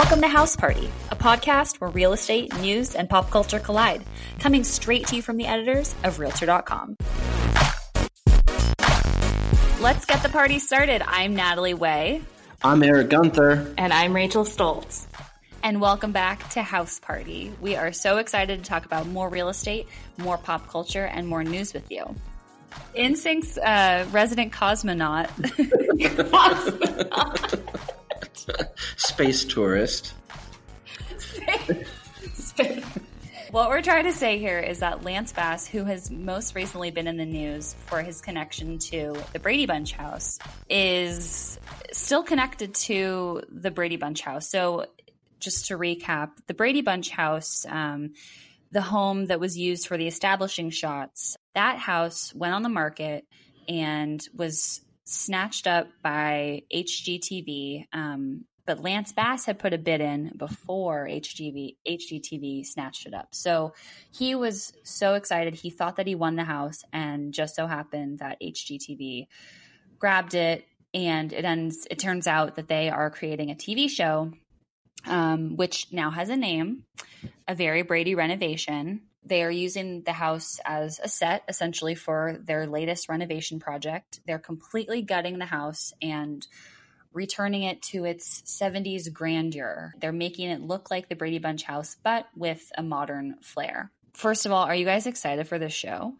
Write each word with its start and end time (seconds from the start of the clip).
Welcome 0.00 0.22
to 0.22 0.28
House 0.28 0.56
Party, 0.56 0.88
a 1.10 1.14
podcast 1.14 1.78
where 1.78 1.90
real 1.90 2.14
estate, 2.14 2.58
news, 2.58 2.94
and 2.94 3.06
pop 3.06 3.30
culture 3.30 3.58
collide, 3.58 4.02
coming 4.38 4.64
straight 4.64 5.06
to 5.08 5.16
you 5.16 5.20
from 5.20 5.36
the 5.36 5.44
editors 5.44 5.94
of 6.04 6.18
Realtor.com. 6.18 6.96
Let's 9.78 10.06
get 10.06 10.22
the 10.22 10.30
party 10.32 10.58
started. 10.58 11.02
I'm 11.06 11.36
Natalie 11.36 11.74
Way. 11.74 12.22
I'm 12.64 12.82
Eric 12.82 13.10
Gunther. 13.10 13.74
And 13.76 13.92
I'm 13.92 14.16
Rachel 14.16 14.44
Stoltz. 14.44 15.06
And 15.62 15.82
welcome 15.82 16.12
back 16.12 16.48
to 16.52 16.62
House 16.62 16.98
Party. 16.98 17.52
We 17.60 17.76
are 17.76 17.92
so 17.92 18.16
excited 18.16 18.60
to 18.60 18.64
talk 18.64 18.86
about 18.86 19.06
more 19.06 19.28
real 19.28 19.50
estate, 19.50 19.86
more 20.16 20.38
pop 20.38 20.66
culture, 20.70 21.04
and 21.04 21.28
more 21.28 21.44
news 21.44 21.74
with 21.74 21.90
you. 21.90 22.14
NSYNC's 22.96 23.58
uh, 23.58 24.06
resident 24.12 24.50
cosmonaut. 24.50 25.28
Space 28.96 29.44
tourist. 29.44 30.14
What 33.50 33.68
we're 33.68 33.82
trying 33.82 34.04
to 34.04 34.12
say 34.12 34.38
here 34.38 34.60
is 34.60 34.78
that 34.78 35.02
Lance 35.02 35.32
Bass, 35.32 35.66
who 35.66 35.82
has 35.82 36.08
most 36.08 36.54
recently 36.54 36.92
been 36.92 37.08
in 37.08 37.16
the 37.16 37.26
news 37.26 37.74
for 37.86 38.00
his 38.00 38.20
connection 38.20 38.78
to 38.78 39.16
the 39.32 39.40
Brady 39.40 39.66
Bunch 39.66 39.90
house, 39.90 40.38
is 40.68 41.58
still 41.90 42.22
connected 42.22 42.74
to 42.74 43.42
the 43.50 43.72
Brady 43.72 43.96
Bunch 43.96 44.20
house. 44.20 44.48
So, 44.48 44.86
just 45.40 45.66
to 45.66 45.76
recap, 45.76 46.30
the 46.46 46.54
Brady 46.54 46.80
Bunch 46.80 47.10
house, 47.10 47.66
um, 47.68 48.12
the 48.70 48.82
home 48.82 49.26
that 49.26 49.40
was 49.40 49.58
used 49.58 49.88
for 49.88 49.96
the 49.96 50.06
establishing 50.06 50.70
shots, 50.70 51.36
that 51.56 51.78
house 51.78 52.32
went 52.32 52.54
on 52.54 52.62
the 52.62 52.68
market 52.68 53.26
and 53.68 54.24
was 54.32 54.80
snatched 55.10 55.66
up 55.66 55.88
by 56.02 56.62
HGTV. 56.72 57.86
Um, 57.92 58.44
but 58.66 58.82
Lance 58.82 59.12
Bass 59.12 59.46
had 59.46 59.58
put 59.58 59.72
a 59.72 59.78
bid 59.78 60.00
in 60.00 60.32
before 60.36 61.06
HGV, 61.06 61.76
HGTV 61.88 62.64
snatched 62.64 63.06
it 63.06 63.14
up. 63.14 63.34
So 63.34 63.74
he 64.12 64.34
was 64.36 64.72
so 64.84 65.14
excited. 65.14 65.54
He 65.54 65.70
thought 65.70 65.96
that 65.96 66.06
he 66.06 66.14
won 66.14 66.36
the 66.36 66.44
house, 66.44 66.84
and 66.92 67.34
just 67.34 67.56
so 67.56 67.66
happened 67.66 68.20
that 68.20 68.40
HGTV 68.40 69.26
grabbed 69.98 70.34
it. 70.34 70.64
And 70.92 71.32
it 71.32 71.44
ends. 71.44 71.86
It 71.90 72.00
turns 72.00 72.26
out 72.26 72.56
that 72.56 72.68
they 72.68 72.90
are 72.90 73.10
creating 73.10 73.50
a 73.50 73.54
TV 73.54 73.88
show, 73.88 74.32
um, 75.06 75.56
which 75.56 75.86
now 75.92 76.10
has 76.10 76.28
a 76.28 76.36
name, 76.36 76.84
a 77.46 77.54
very 77.54 77.82
Brady 77.82 78.16
renovation. 78.16 79.02
They 79.24 79.42
are 79.42 79.50
using 79.50 80.02
the 80.02 80.12
house 80.12 80.58
as 80.64 80.98
a 81.02 81.08
set 81.08 81.44
essentially 81.48 81.94
for 81.94 82.38
their 82.42 82.66
latest 82.66 83.08
renovation 83.08 83.60
project. 83.60 84.20
They're 84.26 84.38
completely 84.38 85.02
gutting 85.02 85.38
the 85.38 85.46
house 85.46 85.92
and 86.00 86.46
returning 87.12 87.64
it 87.64 87.82
to 87.82 88.04
its 88.04 88.42
70s 88.42 89.12
grandeur. 89.12 89.94
They're 90.00 90.12
making 90.12 90.50
it 90.50 90.62
look 90.62 90.90
like 90.90 91.08
the 91.08 91.16
Brady 91.16 91.38
Bunch 91.38 91.64
house, 91.64 91.96
but 92.02 92.26
with 92.36 92.70
a 92.76 92.82
modern 92.82 93.36
flair. 93.42 93.90
First 94.14 94.46
of 94.46 94.52
all, 94.52 94.64
are 94.64 94.74
you 94.74 94.84
guys 94.84 95.06
excited 95.06 95.48
for 95.48 95.58
this 95.58 95.72
show? 95.72 96.14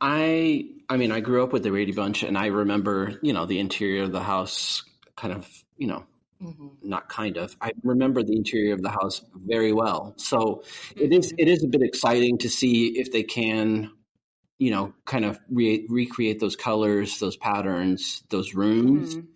I 0.00 0.66
I 0.88 0.96
mean, 0.96 1.12
I 1.12 1.20
grew 1.20 1.44
up 1.44 1.52
with 1.52 1.62
the 1.62 1.70
Brady 1.70 1.92
Bunch 1.92 2.22
and 2.22 2.36
I 2.36 2.46
remember, 2.46 3.18
you 3.22 3.32
know, 3.32 3.46
the 3.46 3.58
interior 3.58 4.04
of 4.04 4.12
the 4.12 4.22
house 4.22 4.82
kind 5.16 5.34
of, 5.34 5.46
you 5.76 5.86
know, 5.86 6.04
mm-hmm. 6.42 6.68
not 6.82 7.08
kind 7.08 7.36
of. 7.36 7.56
I 7.60 7.72
remember 7.82 8.22
the 8.22 8.36
interior 8.36 8.74
of 8.74 8.82
the 8.82 8.90
house 8.90 9.22
very 9.34 9.72
well. 9.72 10.14
So 10.16 10.62
it 10.96 11.12
is 11.12 11.32
it 11.38 11.48
is 11.48 11.64
a 11.64 11.68
bit 11.68 11.82
exciting 11.82 12.38
to 12.38 12.48
see 12.48 12.98
if 12.98 13.12
they 13.12 13.22
can 13.22 13.90
you 14.60 14.70
know, 14.70 14.92
kind 15.06 15.24
of 15.24 15.40
re- 15.50 15.86
recreate 15.88 16.38
those 16.38 16.54
colors, 16.54 17.18
those 17.18 17.36
patterns, 17.36 18.22
those 18.28 18.54
rooms. 18.54 19.16
Mm-hmm. 19.16 19.26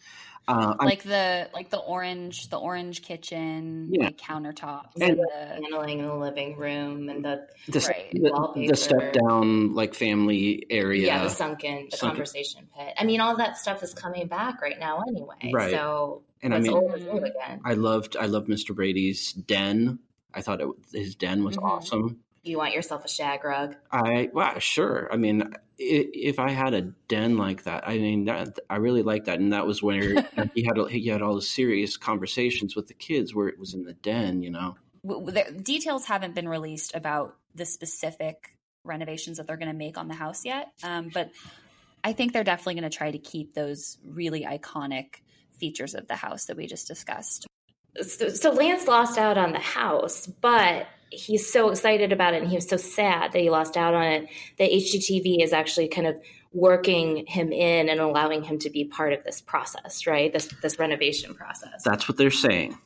Uh, 0.47 0.75
like 0.81 1.03
the 1.05 1.49
like 1.55 1.71
the 1.71 1.79
orange 1.79 2.51
the 2.51 2.59
orange 2.59 3.01
kitchen 3.01 3.89
yeah. 3.91 4.05
like 4.05 4.19
countertops 4.19 4.93
and, 5.01 5.13
and 5.13 5.19
the 5.19 5.61
paneling 5.63 6.01
in 6.01 6.07
the 6.07 6.15
living 6.15 6.55
room 6.59 7.09
and 7.09 7.25
the 7.25 7.47
the, 7.69 7.81
right. 7.81 8.11
the, 8.13 8.67
the, 8.69 8.77
step 8.77 9.15
down 9.15 9.73
like 9.73 9.95
family 9.95 10.67
area 10.69 11.07
yeah 11.07 11.25
the 11.25 11.31
sunken 11.31 11.89
the 11.91 11.97
sunken. 11.97 12.17
conversation 12.17 12.69
pit 12.77 12.93
i 12.99 13.05
mean 13.05 13.21
all 13.21 13.35
that 13.35 13.57
stuff 13.57 13.83
is 13.83 13.95
coming 13.95 14.27
back 14.27 14.61
right 14.61 14.79
now 14.79 15.03
anyway 15.09 15.51
right 15.51 15.71
so 15.71 16.21
and 16.43 16.55
i 16.55 16.61
mean 16.61 16.75
i 17.65 17.73
loved 17.73 18.15
i 18.19 18.27
loved 18.27 18.47
mr 18.47 18.75
brady's 18.75 19.33
den 19.33 19.99
i 20.35 20.43
thought 20.43 20.61
it, 20.61 20.69
his 20.93 21.15
den 21.15 21.43
was 21.43 21.57
mm-hmm. 21.57 21.65
awesome 21.65 22.19
you 22.45 22.59
want 22.59 22.75
yourself 22.75 23.05
a 23.05 23.09
shag 23.09 23.45
rug? 23.45 23.77
I 23.91 24.31
well, 24.33 24.59
sure. 24.59 25.09
I 25.13 25.17
mean, 25.17 25.55
if 25.79 26.39
I 26.39 26.51
had 26.51 26.75
a 26.75 26.83
den 27.09 27.37
like 27.37 27.65
that, 27.65 27.89
I 27.89 27.99
mean, 27.99 28.27
that, 28.27 28.59
I 28.71 28.77
really 28.77 29.03
like 29.03 29.25
that, 29.25 29.41
and 29.41 29.53
that 29.53 29.67
was 29.67 29.83
where 29.83 30.23
he 30.55 30.65
had 30.65 30.79
he 30.91 31.09
had 31.09 31.23
all 31.23 31.35
the 31.35 31.43
serious 31.43 31.97
conversations 31.97 32.77
with 32.77 32.87
the 32.87 32.95
kids, 32.95 33.35
where 33.35 33.49
it 33.49 33.59
was 33.59 33.75
in 33.75 33.85
the 33.85 33.95
den, 33.95 34.43
you 34.43 34.51
know. 34.51 34.77
The 35.05 35.61
details 35.63 36.07
haven't 36.07 36.35
been 36.35 36.49
released 36.49 36.95
about 36.95 37.37
the 37.55 37.67
specific 37.67 38.57
renovations 38.85 39.37
that 39.39 39.47
they're 39.47 39.57
going 39.57 39.71
to 39.71 39.77
make 39.77 39.99
on 39.99 40.09
the 40.09 40.15
house 40.15 40.45
yet, 40.45 40.69
um, 40.83 41.11
but 41.13 41.31
I 42.03 42.13
think 42.13 42.33
they're 42.33 42.45
definitely 42.45 42.75
going 42.75 42.91
to 42.91 42.97
try 42.97 43.11
to 43.11 43.19
keep 43.19 43.55
those 43.55 43.99
really 44.07 44.45
iconic 44.45 45.17
features 45.59 45.95
of 45.95 46.07
the 46.09 46.17
house 46.17 46.47
that 46.47 46.57
we 46.57 46.67
just 46.67 46.87
discussed. 46.87 47.47
So, 48.03 48.29
so 48.29 48.51
Lance 48.53 48.87
lost 48.87 49.19
out 49.19 49.39
on 49.39 49.53
the 49.53 49.59
house, 49.59 50.27
but 50.27 50.87
he's 51.15 51.51
so 51.51 51.71
excited 51.71 52.13
about 52.13 52.35
it 52.35 52.43
and 52.43 52.51
he 52.51 52.57
was 52.57 52.69
so 52.69 52.77
sad 52.77 53.33
that 53.33 53.39
he 53.39 53.51
lost 53.51 53.77
out 53.77 53.95
on 53.95 54.05
it 54.05 54.29
that 54.59 54.71
HGTV 54.71 55.43
is 55.43 55.53
actually 55.53 55.89
kind 55.89 56.07
of 56.07 56.17
working 56.53 57.27
him 57.27 57.53
in 57.53 57.89
and 57.89 58.01
allowing 58.01 58.43
him 58.43 58.59
to 58.61 58.71
be 58.71 58.85
part 58.85 59.13
of 59.13 59.25
this 59.25 59.41
process, 59.41 60.07
right? 60.07 60.33
This 60.33 60.49
this 60.63 60.79
renovation 60.79 61.35
process. 61.35 61.83
That's 61.85 62.09
what 62.09 62.17
they're 62.17 62.31
saying. 62.31 62.79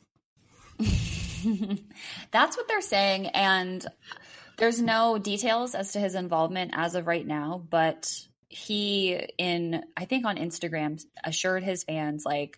That's 2.31 2.57
what 2.57 2.67
they're 2.67 2.81
saying 2.81 3.27
and 3.27 3.85
there's 4.59 4.81
no 4.81 5.17
details 5.17 5.73
as 5.73 5.93
to 5.93 5.99
his 5.99 6.15
involvement 6.15 6.71
as 6.75 6.93
of 6.93 7.07
right 7.07 7.25
now, 7.25 7.63
but 7.69 8.05
he 8.49 9.13
in 9.37 9.83
I 9.95 10.05
think 10.05 10.25
on 10.25 10.35
Instagram 10.35 11.01
assured 11.23 11.63
his 11.63 11.83
fans 11.83 12.23
like 12.25 12.57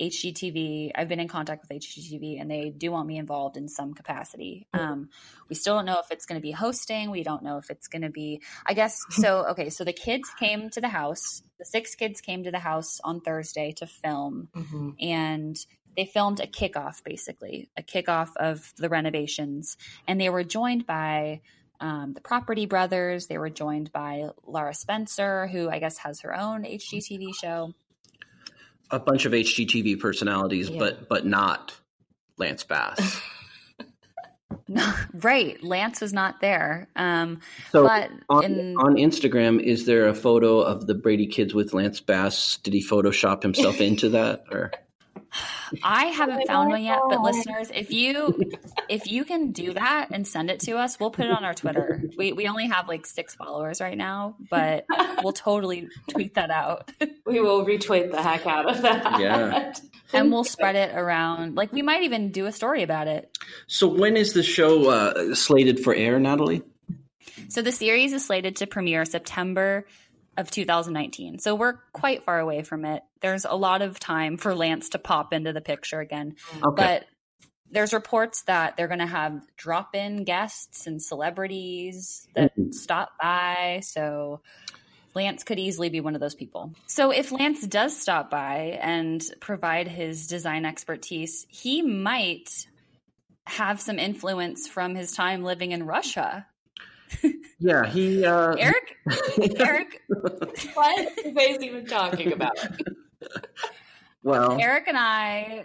HGTV. 0.00 0.90
I've 0.94 1.08
been 1.08 1.20
in 1.20 1.28
contact 1.28 1.62
with 1.62 1.80
HGTV 1.80 2.40
and 2.40 2.50
they 2.50 2.70
do 2.70 2.90
want 2.90 3.06
me 3.06 3.18
involved 3.18 3.56
in 3.56 3.68
some 3.68 3.94
capacity. 3.94 4.66
Mm-hmm. 4.74 4.84
Um, 4.84 5.08
we 5.48 5.54
still 5.54 5.76
don't 5.76 5.86
know 5.86 6.00
if 6.00 6.10
it's 6.10 6.26
going 6.26 6.40
to 6.40 6.42
be 6.42 6.50
hosting. 6.50 7.10
We 7.10 7.22
don't 7.22 7.42
know 7.42 7.58
if 7.58 7.70
it's 7.70 7.86
going 7.86 8.02
to 8.02 8.10
be, 8.10 8.40
I 8.66 8.74
guess. 8.74 8.98
So, 9.24 9.46
okay. 9.50 9.70
So 9.70 9.84
the 9.84 9.92
kids 9.92 10.28
came 10.38 10.68
to 10.70 10.80
the 10.80 10.88
house. 10.88 11.42
The 11.58 11.64
six 11.64 11.94
kids 11.94 12.20
came 12.20 12.44
to 12.44 12.50
the 12.50 12.58
house 12.58 13.00
on 13.04 13.20
Thursday 13.20 13.72
to 13.78 13.86
film 13.86 14.48
mm-hmm. 14.54 14.90
and 15.00 15.56
they 15.96 16.04
filmed 16.04 16.40
a 16.40 16.46
kickoff, 16.46 17.02
basically, 17.04 17.70
a 17.76 17.82
kickoff 17.82 18.30
of 18.36 18.72
the 18.76 18.88
renovations. 18.88 19.76
And 20.08 20.20
they 20.20 20.28
were 20.28 20.42
joined 20.42 20.86
by 20.86 21.40
um, 21.80 22.12
the 22.12 22.20
Property 22.20 22.66
Brothers. 22.66 23.28
They 23.28 23.38
were 23.38 23.50
joined 23.50 23.92
by 23.92 24.30
Lara 24.44 24.74
Spencer, 24.74 25.46
who 25.46 25.70
I 25.70 25.78
guess 25.78 25.98
has 25.98 26.20
her 26.20 26.36
own 26.36 26.64
HGTV 26.64 27.34
show 27.40 27.72
a 28.90 28.98
bunch 28.98 29.24
of 29.24 29.32
HGTV 29.32 30.00
personalities, 30.00 30.70
yeah. 30.70 30.78
but 30.78 31.08
but 31.08 31.26
not 31.26 31.74
Lance 32.38 32.64
Bass. 32.64 33.20
no, 34.68 34.92
right. 35.14 35.62
Lance 35.62 36.00
was 36.00 36.12
not 36.12 36.40
there. 36.40 36.88
Um, 36.96 37.40
so 37.70 37.84
but 37.84 38.10
on, 38.28 38.44
in, 38.44 38.76
on 38.78 38.94
Instagram, 38.96 39.60
is 39.60 39.86
there 39.86 40.08
a 40.08 40.14
photo 40.14 40.60
of 40.60 40.86
the 40.86 40.94
Brady 40.94 41.26
kids 41.26 41.54
with 41.54 41.74
Lance 41.74 42.00
Bass? 42.00 42.58
Did 42.58 42.74
he 42.74 42.84
Photoshop 42.84 43.42
himself 43.42 43.80
into 43.80 44.10
that, 44.10 44.44
or? 44.50 44.72
I 45.82 46.06
haven't 46.06 46.46
found 46.46 46.70
one 46.70 46.84
yet, 46.84 47.00
but 47.08 47.20
listeners, 47.20 47.70
if 47.74 47.90
you 47.90 48.52
if 48.88 49.10
you 49.10 49.24
can 49.24 49.52
do 49.52 49.72
that 49.74 50.08
and 50.12 50.26
send 50.26 50.50
it 50.50 50.60
to 50.60 50.72
us, 50.72 50.98
we'll 51.00 51.10
put 51.10 51.26
it 51.26 51.32
on 51.32 51.44
our 51.44 51.54
Twitter. 51.54 52.02
We 52.16 52.32
we 52.32 52.46
only 52.46 52.68
have 52.68 52.88
like 52.88 53.06
six 53.06 53.34
followers 53.34 53.80
right 53.80 53.96
now, 53.96 54.36
but 54.50 54.86
we'll 55.22 55.32
totally 55.32 55.88
tweet 56.08 56.34
that 56.34 56.50
out. 56.50 56.90
We 57.26 57.40
will 57.40 57.64
retweet 57.64 58.10
the 58.10 58.22
heck 58.22 58.46
out 58.46 58.68
of 58.68 58.82
that. 58.82 59.18
Yeah. 59.18 59.72
And 60.12 60.30
we'll 60.30 60.44
spread 60.44 60.76
it 60.76 60.94
around. 60.94 61.56
Like 61.56 61.72
we 61.72 61.80
might 61.80 62.02
even 62.02 62.30
do 62.32 62.44
a 62.44 62.52
story 62.52 62.82
about 62.82 63.08
it. 63.08 63.36
So 63.66 63.88
when 63.88 64.18
is 64.18 64.34
the 64.34 64.42
show 64.42 64.90
uh, 64.90 65.34
slated 65.34 65.80
for 65.80 65.94
air, 65.94 66.20
Natalie? 66.20 66.62
So 67.48 67.62
the 67.62 67.72
series 67.72 68.12
is 68.12 68.26
slated 68.26 68.56
to 68.56 68.66
premiere 68.66 69.04
September 69.06 69.86
of 70.36 70.50
2019. 70.50 71.38
So 71.38 71.54
we're 71.54 71.74
quite 71.92 72.24
far 72.24 72.38
away 72.38 72.62
from 72.62 72.84
it. 72.84 73.02
There's 73.20 73.44
a 73.44 73.54
lot 73.54 73.82
of 73.82 73.98
time 73.98 74.36
for 74.36 74.54
Lance 74.54 74.90
to 74.90 74.98
pop 74.98 75.32
into 75.32 75.52
the 75.52 75.60
picture 75.60 76.00
again. 76.00 76.36
Okay. 76.54 76.74
But 76.76 77.04
there's 77.70 77.92
reports 77.92 78.42
that 78.42 78.76
they're 78.76 78.88
going 78.88 79.00
to 79.00 79.06
have 79.06 79.42
drop 79.56 79.94
in 79.94 80.24
guests 80.24 80.86
and 80.86 81.02
celebrities 81.02 82.26
that 82.34 82.52
mm-hmm. 82.56 82.72
stop 82.72 83.12
by. 83.20 83.80
So 83.82 84.40
Lance 85.14 85.44
could 85.44 85.58
easily 85.58 85.88
be 85.88 86.00
one 86.00 86.14
of 86.14 86.20
those 86.20 86.34
people. 86.34 86.72
So 86.86 87.10
if 87.10 87.32
Lance 87.32 87.66
does 87.66 87.96
stop 87.96 88.30
by 88.30 88.78
and 88.80 89.22
provide 89.40 89.88
his 89.88 90.26
design 90.26 90.64
expertise, 90.64 91.46
he 91.48 91.82
might 91.82 92.66
have 93.46 93.80
some 93.80 93.98
influence 93.98 94.66
from 94.66 94.94
his 94.94 95.12
time 95.12 95.42
living 95.42 95.72
in 95.72 95.84
Russia 95.84 96.46
yeah, 97.58 97.86
he. 97.86 98.24
Uh, 98.24 98.54
Eric. 98.58 98.96
Eric. 99.58 100.02
what 100.74 101.18
is 101.24 101.62
even 101.62 101.86
talking 101.86 102.32
about? 102.32 102.56
well, 104.22 104.58
Eric 104.60 104.84
and 104.88 104.96
I 104.98 105.64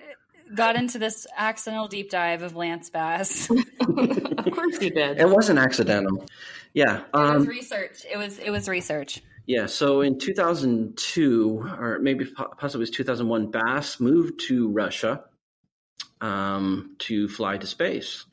got 0.55 0.75
into 0.75 0.97
this 0.99 1.27
accidental 1.37 1.87
deep 1.87 2.09
dive 2.09 2.41
of 2.41 2.55
Lance 2.55 2.89
Bass. 2.89 3.49
of 3.79 4.51
course 4.51 4.81
you 4.81 4.89
did. 4.89 5.19
It 5.19 5.29
wasn't 5.29 5.59
accidental. 5.59 6.25
Yeah. 6.73 6.97
it 7.01 7.03
was 7.13 7.41
Um, 7.43 7.45
research. 7.45 8.05
It 8.11 8.17
was 8.17 8.39
it 8.39 8.49
was 8.49 8.67
research. 8.67 9.21
yeah. 9.47 9.65
So 9.67 10.01
in 10.01 10.17
2002, 10.19 11.59
or 11.79 11.99
maybe 11.99 12.25
possibly 12.57 12.79
it 12.83 12.89
was 12.89 12.91
2001, 12.91 13.51
Bass 13.51 13.99
moved 13.99 14.39
to 14.47 14.69
Russia 14.69 15.23
um, 16.21 16.95
to 16.99 17.27
fly 17.27 17.57
to 17.57 17.67
space. 17.67 18.25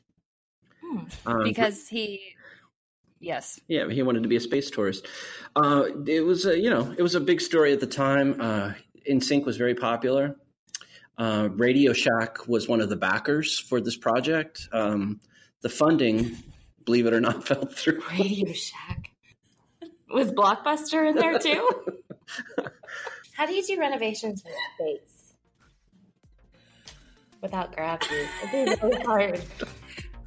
Hmm. 0.83 0.99
Um, 1.25 1.43
Because 1.43 1.87
he 1.87 2.35
Yes. 3.19 3.59
Yeah, 3.67 3.89
he 3.89 4.03
wanted 4.03 4.23
to 4.23 4.29
be 4.29 4.35
a 4.35 4.39
space 4.39 4.69
tourist. 4.69 5.07
Uh, 5.55 5.85
it 6.05 6.21
was 6.21 6.45
a 6.45 6.59
you 6.59 6.69
know 6.69 6.93
it 6.97 7.01
was 7.01 7.15
a 7.15 7.19
big 7.19 7.41
story 7.41 7.73
at 7.73 7.79
the 7.79 7.87
time. 7.87 8.39
Uh, 8.39 8.73
NSYNC 9.09 9.45
was 9.45 9.57
very 9.57 9.75
popular. 9.75 10.35
Uh, 11.17 11.49
Radio 11.53 11.93
Shack 11.93 12.47
was 12.47 12.67
one 12.67 12.79
of 12.79 12.89
the 12.89 12.95
backers 12.95 13.57
for 13.57 13.81
this 13.81 13.97
project. 13.97 14.67
Um, 14.71 15.19
the 15.61 15.69
funding, 15.69 16.37
believe 16.85 17.07
it 17.07 17.13
or 17.13 17.21
not, 17.21 17.47
fell 17.47 17.65
through. 17.65 18.01
Radio 18.11 18.53
Shack. 18.53 19.11
Was 20.09 20.31
Blockbuster 20.31 21.09
in 21.09 21.15
there 21.15 21.39
too? 21.39 21.69
How 23.33 23.45
do 23.45 23.53
you 23.53 23.65
do 23.65 23.79
renovations 23.79 24.43
in 24.45 24.51
space 24.75 25.33
without 27.41 27.75
gravity? 27.75 28.15
It's 28.53 28.81
really 28.81 29.03
hard. 29.03 29.41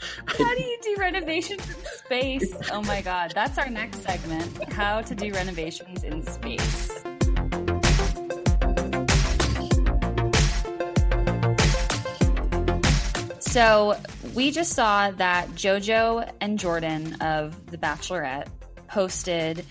How 0.26 0.55
do 0.55 0.62
you 0.62 0.79
do 0.82 0.97
renovations 0.99 1.69
in 1.69 1.85
space? 1.85 2.55
Oh 2.73 2.82
my 2.82 3.02
god, 3.02 3.32
that's 3.35 3.58
our 3.58 3.69
next 3.69 4.02
segment. 4.02 4.73
How 4.73 5.02
to 5.02 5.14
do 5.14 5.32
renovations 5.32 6.05
in 6.05 6.26
space. 6.26 7.02
So 13.41 13.97
we 14.35 14.52
just 14.52 14.73
saw 14.75 15.11
that 15.11 15.49
JoJo 15.50 16.31
and 16.41 16.58
Jordan 16.58 17.14
of 17.20 17.67
The 17.67 17.79
Bachelorette 17.79 18.47
posted 18.87 19.67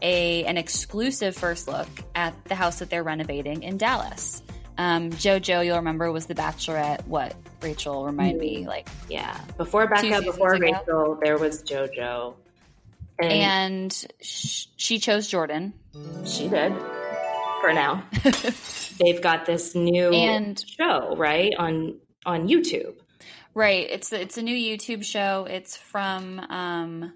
a 0.00 0.44
an 0.44 0.56
exclusive 0.56 1.36
first 1.36 1.68
look 1.68 1.88
at 2.14 2.32
the 2.44 2.54
house 2.54 2.78
that 2.78 2.88
they're 2.88 3.02
renovating 3.02 3.62
in 3.62 3.76
Dallas. 3.76 4.42
Um, 4.78 5.10
JoJo, 5.10 5.66
you'll 5.66 5.76
remember, 5.76 6.10
was 6.12 6.26
The 6.26 6.34
Bachelorette. 6.34 7.04
What 7.06 7.34
Rachel 7.60 8.04
remind 8.06 8.38
me 8.38 8.66
like 8.66 8.88
Yeah. 9.08 9.38
Before 9.56 9.86
Becca, 9.88 10.22
before 10.22 10.54
ago. 10.54 10.64
Rachel, 10.64 11.18
there 11.22 11.36
was 11.36 11.62
JoJo. 11.64 12.34
And, 13.20 13.32
and 13.32 14.06
sh- 14.22 14.66
she 14.76 14.98
chose 15.00 15.26
Jordan. 15.26 15.72
she 16.24 16.48
did. 16.48 16.72
For 17.60 17.72
now. 17.72 18.04
They've 19.00 19.20
got 19.20 19.46
this 19.46 19.74
new 19.74 20.10
And- 20.10 20.64
show, 20.66 21.14
right? 21.16 21.52
On 21.58 21.96
on 22.24 22.46
YouTube. 22.48 22.94
Right. 23.54 23.88
It's 23.90 24.12
it's 24.12 24.38
a 24.38 24.42
new 24.42 24.54
YouTube 24.56 25.04
show. 25.04 25.44
It's 25.50 25.76
from 25.76 26.38
um 26.50 27.12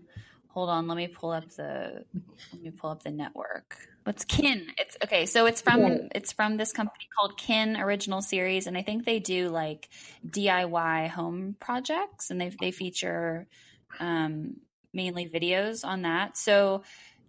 hold 0.53 0.69
on, 0.69 0.87
let 0.87 0.97
me 0.97 1.09
pull 1.09 1.31
up 1.31 1.49
the 1.51 2.05
let 2.53 2.63
me 2.63 2.71
pull 2.71 2.91
up 2.91 3.03
the 3.03 3.11
network. 3.11 3.77
What's 4.05 4.25
Kin? 4.25 4.67
It's 4.79 4.97
okay, 5.05 5.27
so 5.27 5.47
it's 5.47 5.61
from 5.61 5.81
Kin. 5.81 6.09
it's 6.15 6.33
from 6.33 6.57
this 6.57 6.73
company 6.73 7.09
called 7.17 7.37
Kin 7.37 7.77
Original 7.77 8.23
Series 8.23 8.67
and 8.67 8.77
I 8.77 8.83
think 8.83 9.05
they 9.05 9.19
do 9.19 9.49
like 9.49 9.89
DIY 10.29 11.09
home 11.09 11.57
projects 11.61 12.31
and 12.31 12.41
they 12.41 12.51
they 12.61 12.71
feature 12.71 13.47
um 14.01 14.57
mainly 14.95 15.29
videos 15.29 15.85
on 15.85 16.03
that. 16.03 16.37
So 16.37 16.83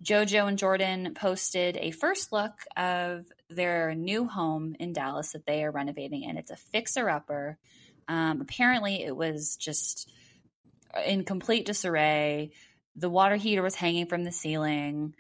Jojo 0.04 0.48
and 0.48 0.58
Jordan 0.58 1.14
posted 1.16 1.78
a 1.78 1.92
first 1.92 2.34
look 2.34 2.54
of 2.76 3.26
their 3.50 3.96
new 3.96 4.28
home 4.28 4.76
in 4.80 4.92
Dallas 4.92 5.32
that 5.32 5.46
they 5.46 5.64
are 5.64 5.72
renovating, 5.72 6.26
and 6.26 6.38
it's 6.38 6.52
a 6.52 6.58
fixer 6.58 7.10
upper. 7.10 7.58
Um, 8.08 8.42
apparently, 8.42 9.04
it 9.04 9.16
was 9.16 9.56
just 9.56 10.12
in 11.06 11.24
complete 11.24 11.66
disarray. 11.66 12.52
The 12.96 13.10
water 13.10 13.36
heater 13.36 13.62
was 13.62 13.76
hanging 13.76 14.06
from 14.06 14.24
the 14.24 14.32
ceiling. 14.32 15.16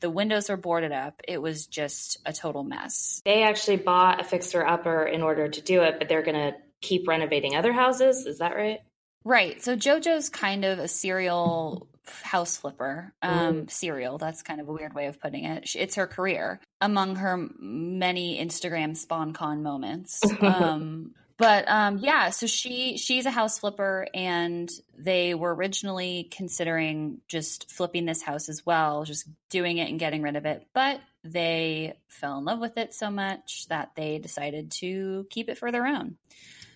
The 0.00 0.10
windows 0.10 0.48
were 0.48 0.56
boarded 0.56 0.92
up. 0.92 1.22
It 1.26 1.40
was 1.40 1.66
just 1.66 2.18
a 2.26 2.32
total 2.32 2.62
mess. 2.62 3.22
They 3.24 3.42
actually 3.42 3.78
bought 3.78 4.20
a 4.20 4.24
fixer 4.24 4.64
upper 4.66 5.04
in 5.04 5.22
order 5.22 5.48
to 5.48 5.60
do 5.60 5.82
it, 5.82 5.98
but 5.98 6.08
they're 6.08 6.22
gonna 6.22 6.54
keep 6.80 7.08
renovating 7.08 7.56
other 7.56 7.72
houses. 7.72 8.26
Is 8.26 8.38
that 8.38 8.54
right? 8.54 8.80
Right. 9.24 9.62
So 9.62 9.76
JoJo's 9.76 10.28
kind 10.28 10.64
of 10.64 10.78
a 10.78 10.88
serial 10.88 11.88
house 12.22 12.56
flipper. 12.56 13.12
Um, 13.22 13.68
Serial. 13.68 14.18
That's 14.18 14.42
kind 14.42 14.60
of 14.60 14.68
a 14.68 14.72
weird 14.72 14.94
way 14.94 15.06
of 15.06 15.20
putting 15.20 15.44
it. 15.44 15.74
It's 15.76 15.96
her 15.96 16.06
career 16.06 16.60
among 16.80 17.16
her 17.16 17.48
many 17.58 18.42
Instagram 18.42 18.96
sponcon 18.96 19.62
moments. 19.62 20.22
Um, 20.40 21.14
but 21.38 21.68
um, 21.68 21.98
yeah, 21.98 22.30
so 22.30 22.46
she 22.46 22.96
she's 22.98 23.24
a 23.24 23.30
house 23.30 23.60
flipper, 23.60 24.08
and 24.12 24.68
they 24.98 25.34
were 25.34 25.54
originally 25.54 26.28
considering 26.32 27.20
just 27.28 27.70
flipping 27.70 28.06
this 28.06 28.22
house 28.22 28.48
as 28.48 28.66
well, 28.66 29.04
just 29.04 29.26
doing 29.48 29.78
it 29.78 29.88
and 29.88 30.00
getting 30.00 30.22
rid 30.22 30.34
of 30.34 30.46
it. 30.46 30.66
But 30.74 31.00
they 31.22 31.94
fell 32.08 32.38
in 32.38 32.44
love 32.44 32.58
with 32.58 32.76
it 32.76 32.92
so 32.92 33.10
much 33.10 33.66
that 33.68 33.92
they 33.94 34.18
decided 34.18 34.72
to 34.72 35.26
keep 35.30 35.48
it 35.48 35.58
for 35.58 35.70
their 35.70 35.86
own. 35.86 36.16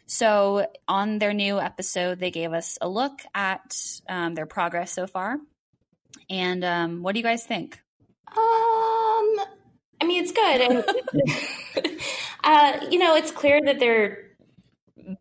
So, 0.07 0.67
on 0.87 1.19
their 1.19 1.33
new 1.33 1.59
episode, 1.59 2.21
they 2.21 2.31
gave 2.31 2.53
us 2.53 2.79
a 2.81 2.89
look 2.89 3.21
at 3.35 3.77
um, 4.09 4.35
their 4.35 4.47
progress 4.47 4.93
so 4.93 5.09
far. 5.09 5.39
And 6.31 6.65
um, 6.65 7.03
what 7.03 7.13
do 7.13 7.19
you 7.19 7.25
guys 7.25 7.45
think? 7.45 7.81
Um, 8.29 8.37
I 10.01 10.05
mean, 10.05 10.23
it's 10.23 10.33
good. 10.33 11.99
Uh, 12.45 12.87
you 12.91 12.99
know, 12.99 13.15
it's 13.15 13.31
clear 13.31 13.61
that 13.65 13.79
they're 13.79 14.32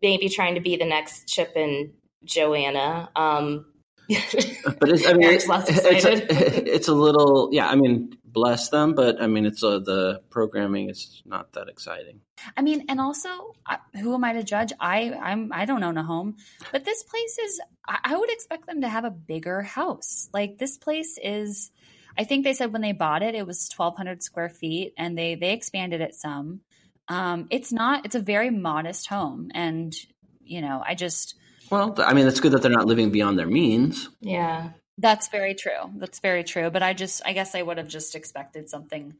maybe 0.02 0.28
trying 0.28 0.54
to 0.54 0.60
be 0.60 0.76
the 0.76 0.84
next 0.84 1.28
Chip 1.28 1.52
and 1.56 1.92
Joanna. 2.24 3.10
Um, 3.16 3.66
But 4.08 4.88
it's, 4.88 5.06
I 5.06 5.12
mean, 5.14 5.30
it's, 5.30 5.48
less 5.48 5.68
it's, 5.68 5.84
excited. 5.84 6.30
a, 6.30 6.74
it's 6.74 6.88
a 6.88 6.94
little, 6.94 7.48
yeah. 7.52 7.68
I 7.68 7.76
mean, 7.76 8.16
bless 8.24 8.68
them, 8.70 8.94
but 8.94 9.20
I 9.22 9.26
mean, 9.26 9.46
it's 9.46 9.62
uh 9.62 9.78
the 9.78 10.20
programming 10.30 10.90
is 10.90 11.22
not 11.24 11.52
that 11.52 11.68
exciting. 11.68 12.20
I 12.56 12.62
mean, 12.62 12.84
and 12.88 13.00
also, 13.00 13.54
who 14.00 14.14
am 14.14 14.24
I 14.24 14.32
to 14.32 14.42
judge? 14.42 14.72
I 14.80 15.12
I'm 15.12 15.52
I 15.52 15.64
don't 15.64 15.82
own 15.84 15.96
a 15.96 16.02
home, 16.02 16.36
but 16.72 16.84
this 16.84 17.02
place 17.02 17.38
is. 17.38 17.60
I, 17.86 17.98
I 18.04 18.16
would 18.16 18.30
expect 18.30 18.66
them 18.66 18.80
to 18.80 18.88
have 18.88 19.04
a 19.04 19.10
bigger 19.10 19.62
house. 19.62 20.28
Like 20.32 20.58
this 20.58 20.76
place 20.78 21.18
is. 21.22 21.70
I 22.18 22.24
think 22.24 22.44
they 22.44 22.52
said 22.52 22.72
when 22.74 22.82
they 22.82 22.92
bought 22.92 23.22
it, 23.22 23.34
it 23.34 23.46
was 23.46 23.70
1,200 23.74 24.22
square 24.22 24.50
feet, 24.50 24.92
and 24.98 25.16
they 25.16 25.34
they 25.34 25.52
expanded 25.52 26.00
it 26.00 26.14
some. 26.14 26.60
Um, 27.08 27.46
it's 27.50 27.72
not. 27.72 28.04
It's 28.06 28.14
a 28.14 28.20
very 28.20 28.50
modest 28.50 29.06
home, 29.08 29.50
and 29.54 29.94
you 30.40 30.60
know, 30.60 30.82
I 30.86 30.94
just 30.94 31.34
Well, 31.70 31.94
I 31.98 32.14
mean, 32.14 32.26
it's 32.26 32.40
good 32.40 32.52
that 32.52 32.62
they're 32.62 32.70
not 32.70 32.86
living 32.86 33.10
beyond 33.10 33.38
their 33.38 33.46
means. 33.46 34.08
yeah. 34.20 34.70
That's 34.98 35.28
very 35.28 35.54
true. 35.54 35.90
That's 35.96 36.20
very 36.20 36.44
true. 36.44 36.70
But 36.70 36.82
I 36.82 36.92
just, 36.92 37.22
I 37.24 37.32
guess 37.32 37.54
I 37.54 37.62
would 37.62 37.78
have 37.78 37.88
just 37.88 38.14
expected 38.14 38.68
something 38.68 39.14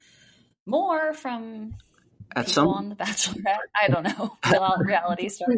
more 0.66 1.14
from 1.14 1.74
At 2.36 2.46
people 2.46 2.52
some 2.52 2.68
on 2.68 2.88
The 2.90 2.94
Bachelorette. 2.94 3.56
I 3.74 3.88
don't 3.88 4.04
know. 4.04 4.36
Reality 4.84 5.30
star. 5.30 5.48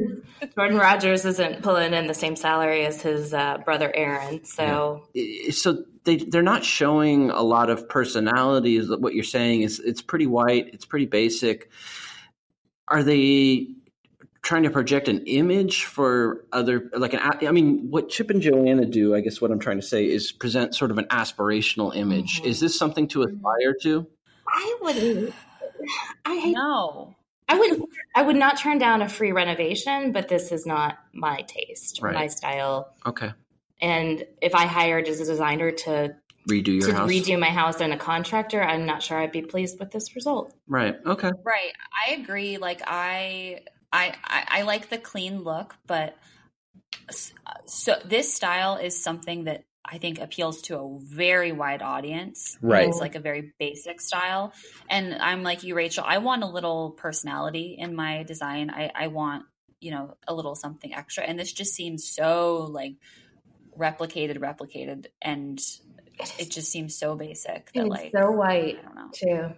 Jordan 0.55 0.79
Rodgers 0.79 1.25
isn't 1.25 1.63
pulling 1.63 1.93
in 1.95 2.07
the 2.07 2.15
same 2.15 2.37
salary 2.37 2.87
as 2.87 3.03
his 3.03 3.35
uh, 3.35 3.59
brother 3.65 3.91
Aaron. 3.95 4.45
So, 4.45 5.09
so 5.51 5.85
they 6.05 6.17
they're 6.19 6.43
not 6.43 6.65
showing 6.65 7.31
a 7.31 7.43
lot 7.43 7.69
of 7.69 7.89
personalities. 7.89 8.89
What 8.89 9.15
you're 9.15 9.25
saying 9.25 9.63
is 9.63 9.81
it's 9.81 10.01
pretty 10.01 10.29
white, 10.29 10.73
it's 10.73 10.87
pretty 10.87 11.07
basic. 11.07 11.71
Are 12.89 13.03
they 13.03 13.69
trying 14.43 14.63
to 14.65 14.71
project 14.71 15.09
an 15.09 15.25
image 15.27 15.85
for 15.85 16.45
other 16.53 16.91
like 16.95 17.15
an 17.15 17.21
i 17.21 17.51
mean 17.51 17.91
what 17.91 18.11
Chip 18.11 18.29
and 18.29 18.43
Joanna 18.43 18.85
do, 18.85 19.15
I 19.15 19.21
guess 19.21 19.41
what 19.41 19.51
I'm 19.51 19.59
trying 19.59 19.81
to 19.81 19.87
say 19.87 20.05
is 20.05 20.33
present 20.33 20.75
sort 20.75 20.91
of 20.91 20.99
an 20.99 21.07
aspirational 21.07 21.97
image. 21.97 22.43
Mhm. 22.43 22.47
Is 22.47 22.61
this 22.61 22.79
something 22.79 23.09
to 23.09 23.23
aspire 23.23 23.75
to? 23.83 24.07
I 24.47 24.77
wouldn't. 24.83 25.35
I 26.27 26.37
hate 26.37 26.53
No. 26.55 27.15
I 27.49 27.59
would 27.59 27.83
I 28.15 28.23
would 28.23 28.37
not 28.37 28.59
turn 28.59 28.79
down 28.79 29.01
a 29.03 29.09
free 29.09 29.33
renovation, 29.33 30.13
but 30.13 30.29
this 30.29 30.53
is 30.53 30.67
not 30.67 30.99
my 31.15 31.41
taste 31.49 32.01
Right. 32.03 32.15
my 32.15 32.27
style. 32.27 32.95
Okay. 33.07 33.33
And 33.81 34.25
if 34.43 34.55
I 34.55 34.67
hired 34.67 35.09
as 35.09 35.21
a 35.21 35.25
designer 35.25 35.71
to 35.71 36.17
Redo 36.49 36.69
your 36.69 36.89
to 36.89 36.95
house. 36.95 37.11
redo 37.11 37.39
my 37.39 37.49
house 37.49 37.81
and 37.81 37.93
a 37.93 37.97
contractor, 37.97 38.63
I'm 38.63 38.85
not 38.87 39.03
sure 39.03 39.19
I'd 39.19 39.33
be 39.33 39.43
pleased 39.43 39.79
with 39.79 39.91
this 39.91 40.15
result. 40.15 40.53
Right. 40.67 40.97
Okay. 41.05 41.31
Right. 41.43 41.73
I 42.07 42.15
agree. 42.15 42.59
Like 42.59 42.83
I, 42.87 43.61
I, 43.93 44.15
I, 44.25 44.45
I 44.49 44.63
like 44.63 44.91
the 44.91 44.99
clean 44.99 45.43
look, 45.43 45.75
but 45.87 46.17
so 47.67 47.97
this 48.05 48.33
style 48.33 48.77
is 48.77 49.03
something 49.03 49.45
that 49.45 49.65
I 49.85 49.99
think 49.99 50.19
appeals 50.19 50.63
to 50.63 50.79
a 50.79 50.99
very 51.01 51.53
wide 51.53 51.83
audience. 51.83 52.57
Right. 52.63 52.89
It's 52.89 52.99
like 52.99 53.15
a 53.15 53.21
very 53.21 53.53
basic 53.59 54.01
style. 54.01 54.53
And 54.89 55.15
I'm 55.15 55.43
like 55.43 55.63
you, 55.63 55.75
Rachel, 55.75 56.05
I 56.07 56.19
want 56.19 56.43
a 56.43 56.47
little 56.47 56.93
personality 56.93 57.77
in 57.79 57.95
my 57.95 58.23
design. 58.23 58.71
I, 58.71 58.91
I 58.95 59.07
want, 59.09 59.45
you 59.81 59.91
know, 59.91 60.17
a 60.27 60.35
little 60.35 60.55
something 60.55 60.95
extra. 60.95 61.25
And 61.25 61.39
this 61.39 61.53
just 61.53 61.75
seems 61.75 62.09
so 62.09 62.67
like 62.71 62.95
replicated, 63.79 64.39
replicated. 64.39 65.07
And 65.21 65.61
it 66.39 66.51
just 66.51 66.71
seems 66.71 66.97
so 66.97 67.17
basic 67.17 67.73
that 67.73 67.87
It's 67.87 67.89
like, 67.89 68.13
so 68.13 68.31
white 68.31 68.79
I 68.79 68.83
don't 68.83 68.95
know. 68.95 69.11
too. 69.13 69.55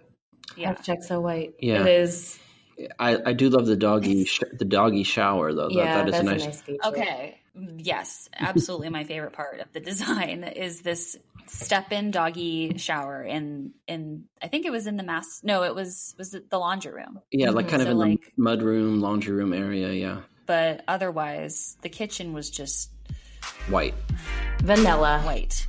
Yeah. 0.55 0.73
Hashtag 0.73 1.03
so 1.03 1.19
white. 1.19 1.55
Yeah. 1.59 1.81
It 1.81 1.87
is 1.87 2.39
I, 2.99 3.17
I 3.29 3.33
do 3.33 3.49
love 3.49 3.65
the 3.65 3.75
doggy 3.75 4.25
sh- 4.25 4.43
the 4.53 4.65
doggy 4.65 5.03
shower 5.03 5.53
though. 5.53 5.69
Yeah, 5.69 6.03
that, 6.03 6.05
that 6.05 6.07
is 6.07 6.11
that's 6.11 6.21
a 6.21 6.25
nice. 6.25 6.43
a 6.43 6.45
nice 6.47 6.61
feature. 6.61 6.79
Okay. 6.85 7.39
Yes, 7.77 8.29
absolutely. 8.37 8.89
my 8.89 9.03
favorite 9.03 9.33
part 9.33 9.59
of 9.61 9.73
the 9.73 9.79
design 9.79 10.43
is 10.55 10.81
this 10.81 11.17
step-in 11.47 12.11
doggy 12.11 12.77
shower 12.77 13.23
in 13.23 13.71
in. 13.87 14.25
I 14.41 14.47
think 14.47 14.65
it 14.67 14.71
was 14.71 14.85
in 14.85 14.95
the 14.95 15.03
mass. 15.03 15.41
No, 15.43 15.63
it 15.63 15.73
was 15.73 16.13
was 16.19 16.35
it 16.35 16.51
the 16.51 16.59
laundry 16.59 16.93
room. 16.93 17.19
Yeah, 17.31 17.49
like 17.49 17.65
mm-hmm. 17.65 17.77
kind 17.77 17.81
So, 17.81 17.87
of 17.87 17.91
in 17.93 17.97
like- 17.97 18.21
the 18.21 18.31
mud 18.41 18.61
room, 18.61 19.01
laundry 19.01 19.33
room 19.33 19.53
area. 19.53 19.91
Yeah, 19.91 20.21
But 20.45 20.83
otherwise, 20.87 21.77
the 21.81 21.89
kitchen 21.89 22.33
was 22.33 22.51
just 22.51 22.91
white. 23.69 23.95
Vanilla. 24.59 25.19
white. 25.21 25.65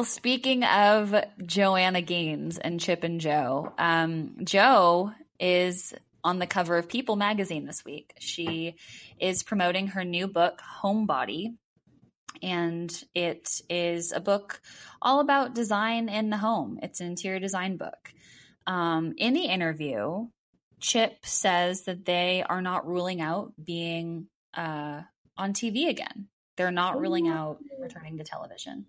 Well, 0.00 0.06
speaking 0.06 0.64
of 0.64 1.14
Joanna 1.44 2.00
Gaines 2.00 2.56
and 2.56 2.80
Chip 2.80 3.04
and 3.04 3.20
Jo, 3.20 3.74
um, 3.76 4.34
Jo 4.42 5.12
is 5.38 5.92
on 6.24 6.38
the 6.38 6.46
cover 6.46 6.78
of 6.78 6.88
People 6.88 7.16
magazine 7.16 7.66
this 7.66 7.84
week. 7.84 8.14
She 8.18 8.76
is 9.20 9.42
promoting 9.42 9.88
her 9.88 10.02
new 10.02 10.26
book, 10.26 10.62
Homebody, 10.82 11.54
and 12.42 13.04
it 13.14 13.60
is 13.68 14.12
a 14.12 14.20
book 14.20 14.62
all 15.02 15.20
about 15.20 15.54
design 15.54 16.08
in 16.08 16.30
the 16.30 16.38
home. 16.38 16.78
It's 16.82 17.00
an 17.00 17.08
interior 17.08 17.38
design 17.38 17.76
book. 17.76 18.10
Um, 18.66 19.12
in 19.18 19.34
the 19.34 19.44
interview, 19.44 20.28
Chip 20.80 21.26
says 21.26 21.82
that 21.82 22.06
they 22.06 22.42
are 22.42 22.62
not 22.62 22.88
ruling 22.88 23.20
out 23.20 23.52
being 23.62 24.28
uh, 24.54 25.02
on 25.36 25.52
TV 25.52 25.90
again. 25.90 26.28
They're 26.56 26.70
not 26.70 26.98
ruling 26.98 27.28
out 27.28 27.58
returning 27.78 28.16
to 28.16 28.24
television. 28.24 28.86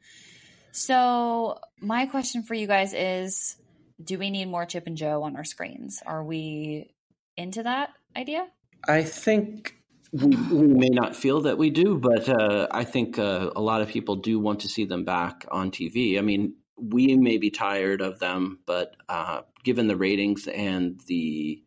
So, 0.72 1.60
my 1.80 2.06
question 2.06 2.44
for 2.44 2.54
you 2.54 2.68
guys 2.68 2.94
is 2.94 3.56
do 4.04 4.18
we 4.18 4.30
need 4.30 4.46
more 4.46 4.66
Chip 4.66 4.88
and 4.88 4.98
Jo 4.98 5.24
on 5.24 5.36
our 5.36 5.44
screens? 5.44 6.02
Are 6.06 6.24
we 6.24 6.94
into 7.38 7.64
that 7.64 7.90
idea? 8.16 8.48
I 8.88 9.04
think 9.04 9.76
we, 10.12 10.36
may 10.68 10.90
not 10.90 11.16
feel 11.16 11.42
that 11.42 11.58
we 11.58 11.70
do, 11.70 11.98
but 11.98 12.28
uh, 12.28 12.68
I 12.72 12.84
think 12.84 13.20
uh, 13.20 13.52
a 13.56 13.62
lot 13.62 13.82
of 13.82 13.90
people 13.90 14.16
do 14.18 14.40
want 14.40 14.62
to 14.62 14.68
see 14.68 14.86
them 14.86 15.06
back 15.06 15.46
on 15.52 15.72
TV. 15.72 16.18
I 16.18 16.22
mean, 16.22 16.56
we 16.76 17.16
may 17.16 17.38
be 17.38 17.52
tired 17.52 18.02
of 18.02 18.20
them, 18.20 18.60
but 18.66 18.96
uh, 19.08 19.42
given 19.64 19.88
the 19.88 19.96
ratings 19.96 20.48
and 20.48 21.00
the 21.08 21.64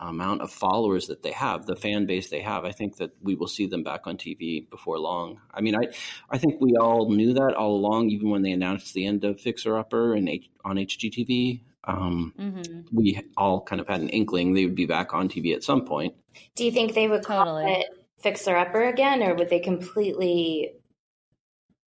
amount 0.00 0.42
of 0.42 0.50
followers 0.52 1.08
that 1.08 1.22
they 1.22 1.32
have, 1.32 1.66
the 1.66 1.74
fan 1.76 2.06
base 2.06 2.30
they 2.30 2.40
have, 2.40 2.64
I 2.64 2.72
think 2.72 2.96
that 2.98 3.10
we 3.20 3.34
will 3.34 3.48
see 3.48 3.66
them 3.66 3.82
back 3.82 4.06
on 4.06 4.16
TV 4.16 4.68
before 4.70 4.98
long. 4.98 5.40
I 5.52 5.60
mean, 5.60 5.74
I 5.74 5.88
I 6.30 6.38
think 6.38 6.60
we 6.60 6.76
all 6.76 7.10
knew 7.10 7.32
that 7.34 7.54
all 7.54 7.74
along, 7.74 8.10
even 8.10 8.30
when 8.30 8.42
they 8.42 8.52
announced 8.52 8.94
the 8.94 9.06
end 9.06 9.24
of 9.24 9.40
Fixer 9.40 9.76
Upper 9.76 10.14
and 10.14 10.28
H- 10.28 10.50
on 10.64 10.76
HGTV. 10.76 11.62
Um, 11.84 12.34
Mm-hmm. 12.38 12.80
we 12.92 13.20
all 13.36 13.62
kind 13.62 13.80
of 13.80 13.88
had 13.88 14.00
an 14.02 14.10
inkling 14.10 14.52
they 14.52 14.66
would 14.66 14.74
be 14.74 14.84
back 14.86 15.14
on 15.14 15.28
TV 15.28 15.54
at 15.54 15.64
some 15.64 15.84
point. 15.86 16.14
Do 16.54 16.64
you 16.64 16.70
think 16.70 16.92
they 16.94 17.08
would 17.08 17.24
call 17.24 17.44
Totally. 17.46 17.72
it 17.72 17.86
Fixer 18.20 18.56
Upper 18.56 18.82
again, 18.84 19.22
or 19.22 19.34
would 19.34 19.48
they 19.48 19.60
completely 19.60 20.72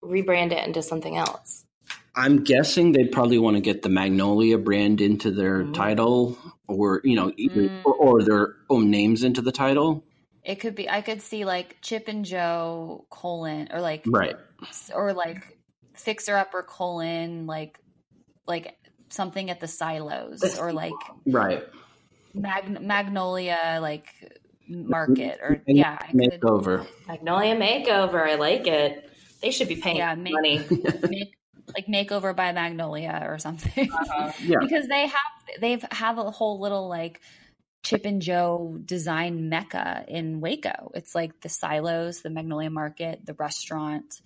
rebrand 0.03 0.53
it 0.53 0.67
into 0.67 0.83
something 0.83 1.17
else? 1.17 1.65
I'm 2.15 2.43
guessing 2.45 2.93
they'd 2.93 3.13
probably 3.13 3.39
want 3.39 3.57
to 3.57 3.61
get 3.61 3.83
the 3.83 3.89
Magnolia 3.89 4.59
brand 4.59 5.01
into 5.01 5.31
their 5.31 5.65
Mm. 5.65 5.75
title, 5.75 6.39
or 6.69 7.01
you 7.05 7.15
know, 7.17 7.33
either, 7.37 7.63
Mm. 7.69 7.81
or, 7.85 7.95
or 7.95 8.23
their 8.23 8.55
own 8.69 8.91
names 8.91 9.23
into 9.23 9.41
the 9.43 9.53
title. 9.53 10.03
It 10.45 10.57
could 10.57 10.75
be, 10.75 10.89
I 10.89 11.03
could 11.03 11.21
see 11.23 11.45
like 11.45 11.77
Chip 11.83 12.09
and 12.09 12.25
Jo 12.25 13.05
colon, 13.11 13.69
or 13.73 13.81
like, 13.81 14.03
Right. 14.07 14.37
or 14.95 15.13
like 15.13 15.59
Fixer 15.95 16.37
Upper 16.37 16.63
colon, 16.63 17.47
like, 17.47 17.79
like 18.47 18.77
something 19.11 19.51
at 19.51 19.61
the 19.61 19.69
silos, 19.69 20.59
or 20.59 20.73
like 20.73 20.95
Right. 21.27 21.63
Mag- 22.35 22.81
Magnolia, 22.81 23.79
like 23.83 24.07
market, 24.69 25.39
or 25.43 25.61
And 25.67 25.77
yeah, 25.77 25.99
I 26.01 26.07
could 26.13 26.17
Makeover. 26.41 26.87
Magnolia 27.09 27.57
Makeover. 27.57 28.27
I 28.27 28.37
like 28.37 28.67
it. 28.67 29.11
They 29.43 29.51
should 29.51 29.69
be 29.69 29.77
paying 29.77 29.97
Yeah, 29.97 30.15
make- 30.15 30.33
money. 30.33 30.61
make 31.09 31.35
like 31.75 31.87
makeover 31.87 32.35
by 32.35 32.53
Magnolia 32.53 33.25
or 33.29 33.39
something. 33.39 33.91
Yeah. 34.43 34.59
because 34.61 34.87
they 34.89 35.07
have 35.07 35.61
they've 35.61 35.85
have 35.91 36.19
a 36.19 36.31
whole 36.31 36.61
little 36.61 36.89
like 36.89 37.21
Chip 37.83 38.05
and 38.05 38.21
Jo 38.21 38.79
design 38.85 39.49
mecca 39.49 40.05
in 40.07 40.41
Waco. 40.41 40.91
It's 40.95 41.15
like 41.15 41.41
the 41.41 41.49
silos, 41.49 42.21
the 42.23 42.31
Magnolia 42.31 42.69
Market, 42.71 43.25
the 43.25 43.35
restaurant, 43.35 44.21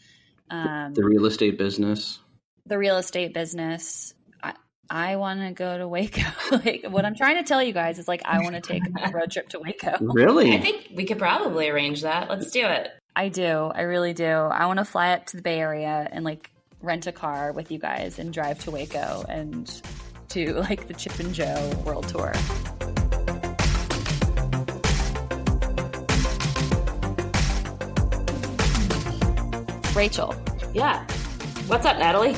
um, 0.51 0.93
The 0.95 1.05
real 1.05 1.25
estate 1.27 1.57
business. 1.59 2.19
the 2.67 2.79
real 2.79 2.97
estate 2.97 3.33
business. 3.33 4.13
I 4.43 4.55
I 4.91 5.17
want 5.17 5.41
to 5.41 5.53
go 5.53 5.79
to 5.79 5.87
Waco. 5.89 6.23
like 6.65 6.85
what 6.89 7.05
I'm 7.05 7.15
trying 7.15 7.37
to 7.37 7.45
tell 7.45 7.63
you 7.63 7.73
guys 7.73 7.99
is 7.99 8.09
like 8.09 8.23
I 8.25 8.41
want 8.41 8.55
to 8.57 8.61
take 8.61 8.83
a 9.03 9.11
road 9.11 9.31
trip 9.31 9.49
to 9.51 9.61
Waco. 9.61 9.97
Really? 10.01 10.53
I 10.55 10.61
think 10.61 10.91
we 10.95 11.05
could 11.05 11.19
probably 11.19 11.69
arrange 11.71 12.03
that. 12.03 12.29
Let's 12.29 12.51
do 12.51 12.65
it. 12.67 12.91
I 13.17 13.29
do. 13.29 13.71
I 13.73 13.83
really 13.83 14.13
do. 14.13 14.27
I 14.27 14.67
want 14.67 14.81
to 14.81 14.85
fly 14.85 15.13
up 15.13 15.27
to 15.27 15.37
the 15.37 15.43
Bay 15.43 15.61
Area 15.61 16.09
and 16.11 16.25
like 16.25 16.51
rent 16.85 17.07
a 17.07 17.13
car 17.13 17.53
with 17.53 17.71
you 17.71 17.79
guys 17.79 18.19
and 18.19 18.33
drive 18.33 18.59
to 18.65 18.71
Waco 18.71 19.25
and 19.29 19.81
to 20.29 20.55
like 20.55 20.87
the 20.87 20.95
Chip 20.95 21.19
and 21.19 21.35
Jo 21.35 21.73
World 21.85 22.07
Tour. 22.09 22.33
Rachel, 29.95 30.35
Yeah. 30.73 31.07
What's 31.69 31.87
up, 31.87 31.99
Natalie? 31.99 32.35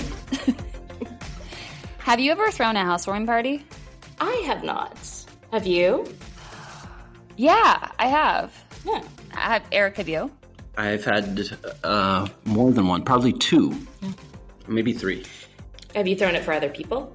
have 1.99 2.21
you 2.21 2.31
ever 2.31 2.51
thrown 2.51 2.77
a 2.77 2.85
housewarming 2.85 3.27
party? 3.27 3.65
I 4.21 4.31
have 4.47 4.63
not. 4.63 4.97
Have 5.53 5.67
you? 5.67 6.07
Yeah, 7.37 7.91
I 7.99 8.07
have. 8.07 8.53
Yeah. 8.85 9.03
I 9.35 9.55
have 9.55 9.63
Eric, 9.73 9.97
have 9.97 10.09
you? 10.09 10.31
I've 10.77 11.05
had 11.05 11.41
uh, 11.83 12.29
more 12.45 12.71
than 12.73 12.87
one, 12.87 13.03
probably 13.03 13.33
two, 13.33 13.75
maybe 14.69 14.93
three. 14.93 15.25
Have 15.95 16.07
you 16.07 16.17
thrown 16.17 16.35
it 16.35 16.45
for 16.45 16.53
other 16.53 16.69
people? 16.69 17.15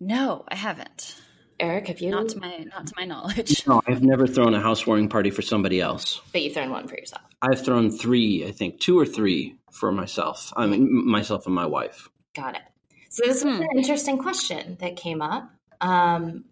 No, 0.00 0.44
I 0.48 0.54
haven't. 0.54 1.16
Eric, 1.60 1.88
have 1.88 2.00
you? 2.00 2.10
Not 2.10 2.28
to 2.30 2.38
my 2.38 2.58
not 2.72 2.86
to 2.86 2.94
my 2.96 3.04
knowledge. 3.04 3.66
No, 3.66 3.82
I've 3.86 4.02
never 4.02 4.26
thrown 4.28 4.54
a 4.54 4.60
housewarming 4.60 5.08
party 5.08 5.30
for 5.30 5.42
somebody 5.42 5.80
else. 5.80 6.20
but 6.32 6.40
you've 6.42 6.54
thrown 6.54 6.70
one 6.70 6.86
for 6.86 6.96
yourself. 6.96 7.22
I've 7.42 7.64
thrown 7.64 7.90
three, 7.90 8.44
I 8.46 8.52
think, 8.52 8.80
two 8.80 8.98
or 8.98 9.04
three 9.06 9.56
for 9.72 9.90
myself. 9.90 10.52
I 10.56 10.66
mean, 10.66 11.06
myself 11.06 11.46
and 11.46 11.54
my 11.54 11.66
wife. 11.66 12.08
Got 12.34 12.54
it. 12.54 12.62
So 13.10 13.24
this 13.26 13.42
Hmm. 13.42 13.48
is 13.48 13.60
an 13.60 13.66
interesting 13.76 14.18
question 14.18 14.76
that 14.80 14.96
came 14.96 15.20
up. 15.20 15.50
Um, 15.80 16.44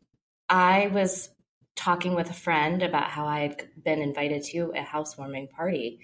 I 0.49 0.89
was 0.89 1.29
talking 1.77 2.15
with 2.15 2.31
a 2.31 2.35
friend 2.35 2.83
about 2.83 3.11
how 3.11 3.27
I 3.27 3.41
had 3.41 3.69
been 3.85 4.01
invited 4.01 4.43
to 4.45 4.73
a 4.75 4.83
housewarming 4.83 5.49
party, 5.49 6.01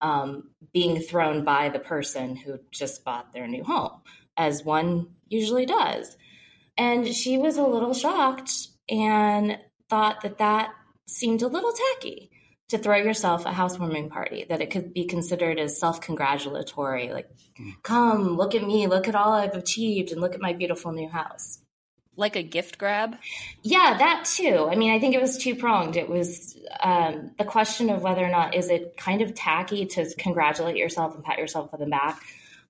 um, 0.00 0.50
being 0.72 1.00
thrown 1.00 1.44
by 1.44 1.68
the 1.68 1.78
person 1.78 2.36
who 2.36 2.58
just 2.70 3.04
bought 3.04 3.32
their 3.32 3.46
new 3.46 3.64
home, 3.64 4.00
as 4.36 4.64
one 4.64 5.08
usually 5.28 5.66
does. 5.66 6.16
And 6.76 7.06
she 7.08 7.38
was 7.38 7.56
a 7.56 7.66
little 7.66 7.94
shocked 7.94 8.52
and 8.88 9.58
thought 9.88 10.20
that 10.22 10.38
that 10.38 10.70
seemed 11.06 11.42
a 11.42 11.48
little 11.48 11.72
tacky 11.72 12.30
to 12.68 12.78
throw 12.78 12.96
yourself 12.96 13.46
a 13.46 13.52
housewarming 13.52 14.10
party, 14.10 14.44
that 14.48 14.60
it 14.60 14.70
could 14.70 14.92
be 14.92 15.06
considered 15.06 15.58
as 15.58 15.80
self 15.80 16.00
congratulatory, 16.00 17.12
like, 17.12 17.28
come, 17.82 18.36
look 18.36 18.54
at 18.54 18.66
me, 18.66 18.86
look 18.86 19.08
at 19.08 19.14
all 19.14 19.32
I've 19.32 19.54
achieved, 19.54 20.12
and 20.12 20.20
look 20.20 20.34
at 20.34 20.40
my 20.40 20.52
beautiful 20.52 20.92
new 20.92 21.08
house. 21.08 21.60
Like 22.18 22.34
a 22.34 22.42
gift 22.42 22.78
grab? 22.78 23.16
Yeah, 23.62 23.96
that 23.96 24.24
too. 24.24 24.68
I 24.68 24.74
mean, 24.74 24.90
I 24.90 24.98
think 24.98 25.14
it 25.14 25.22
was 25.22 25.38
two 25.38 25.54
pronged. 25.54 25.96
It 25.96 26.08
was 26.08 26.58
um, 26.80 27.30
the 27.38 27.44
question 27.44 27.90
of 27.90 28.02
whether 28.02 28.24
or 28.24 28.28
not 28.28 28.56
is 28.56 28.70
it 28.70 28.96
kind 28.96 29.22
of 29.22 29.34
tacky 29.36 29.86
to 29.86 30.12
congratulate 30.16 30.76
yourself 30.76 31.14
and 31.14 31.22
pat 31.22 31.38
yourself 31.38 31.70
on 31.72 31.78
the 31.78 31.86
back 31.86 32.20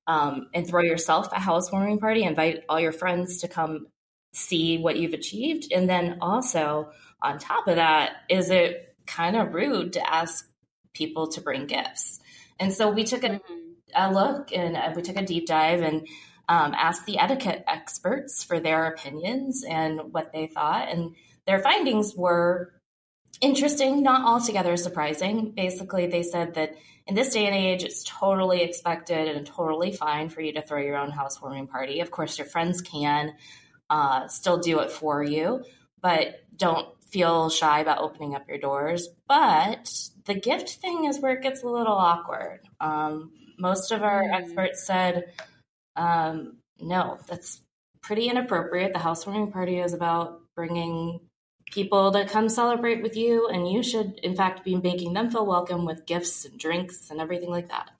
um, 0.07 0.49
and 0.53 0.67
throw 0.67 0.83
yourself 0.83 1.33
a 1.33 1.41
housewarming 1.41 1.99
party, 1.99 2.25
invite 2.25 2.65
all 2.69 2.79
your 2.79 2.93
friends 2.93 3.39
to 3.39 3.49
come 3.49 3.87
see 4.35 4.77
what 4.77 4.97
you've 4.97 5.15
achieved. 5.15 5.73
And 5.73 5.89
then 5.89 6.19
also, 6.21 6.91
on 7.23 7.39
top 7.39 7.69
of 7.69 7.77
that, 7.77 8.17
is 8.29 8.51
it 8.51 8.95
kind 9.07 9.35
of 9.35 9.55
rude 9.55 9.95
to 9.95 10.15
ask 10.15 10.47
people 10.93 11.29
to 11.29 11.41
bring 11.41 11.67
gifts? 11.67 12.21
And 12.61 12.73
so 12.73 12.91
we 12.91 13.05
took 13.05 13.25
a, 13.25 13.41
a 13.95 14.13
look 14.13 14.53
and 14.53 14.77
uh, 14.77 14.93
we 14.95 15.01
took 15.01 15.17
a 15.17 15.25
deep 15.25 15.47
dive 15.47 15.81
and 15.81 16.07
um, 16.49 16.75
asked 16.75 17.07
the 17.07 17.19
etiquette 17.19 17.65
experts 17.67 18.43
for 18.43 18.59
their 18.59 18.87
opinions 18.87 19.65
and 19.69 20.13
what 20.13 20.33
they 20.33 20.47
thought. 20.47 20.89
And 20.89 21.15
their 21.47 21.61
findings 21.61 22.15
were 22.15 22.73
interesting, 23.41 24.03
not 24.03 24.25
altogether 24.25 24.77
surprising. 24.77 25.53
Basically, 25.53 26.07
they 26.07 26.23
said 26.23 26.55
that 26.55 26.75
in 27.07 27.15
this 27.15 27.33
day 27.33 27.47
and 27.47 27.55
age, 27.55 27.85
it's 27.85 28.05
totally 28.05 28.63
expected 28.63 29.29
and 29.29 29.47
totally 29.47 29.93
fine 29.93 30.29
for 30.29 30.41
you 30.41 30.53
to 30.55 30.63
throw 30.63 30.81
your 30.81 30.97
own 30.97 31.11
housewarming 31.11 31.67
party. 31.67 32.01
Of 32.01 32.11
course, 32.11 32.39
your 32.39 32.47
friends 32.47 32.81
can, 32.81 33.35
uh, 33.89 34.29
still 34.29 34.59
do 34.59 34.81
it 34.81 34.91
for 34.91 35.23
you, 35.23 35.65
but 36.01 36.41
don't 36.57 36.89
feel 37.05 37.49
shy 37.49 37.81
about 37.81 37.99
opening 37.99 38.35
up 38.35 38.49
your 38.49 38.59
doors. 38.59 39.09
But 39.27 39.91
the 40.25 40.35
gift 40.35 40.69
thing 40.69 41.05
is 41.05 41.21
where 41.21 41.33
it 41.33 41.43
gets 41.43 41.63
a 41.63 41.69
little 41.69 41.95
awkward. 41.95 42.61
Um, 42.81 43.33
most 43.59 43.91
of 43.91 44.03
our 44.03 44.23
mm. 44.23 44.35
experts 44.35 44.87
said, 44.87 45.33
um, 45.99 46.57
no, 46.81 47.19
that's 47.27 47.61
pretty 48.01 48.29
inappropriate. 48.29 48.93
The 48.93 49.01
housewarming 49.01 49.51
party 49.51 49.81
is 49.81 49.93
about 49.93 50.41
bringing 50.55 51.21
people 51.67 52.13
to 52.13 52.25
come 52.25 52.49
celebrate 52.49 53.03
with 53.03 53.17
you, 53.17 53.49
and 53.49 53.71
you 53.71 53.83
should, 53.83 54.19
in 54.23 54.35
fact, 54.35 54.65
be 54.65 54.77
making 54.77 55.13
them 55.13 55.31
feel 55.31 55.45
welcome 55.45 55.85
with 55.85 56.07
gifts 56.07 56.45
and 56.45 56.59
drinks 56.59 57.11
and 57.11 57.21
everything 57.21 57.51
like 57.51 57.69
that. 57.69 57.91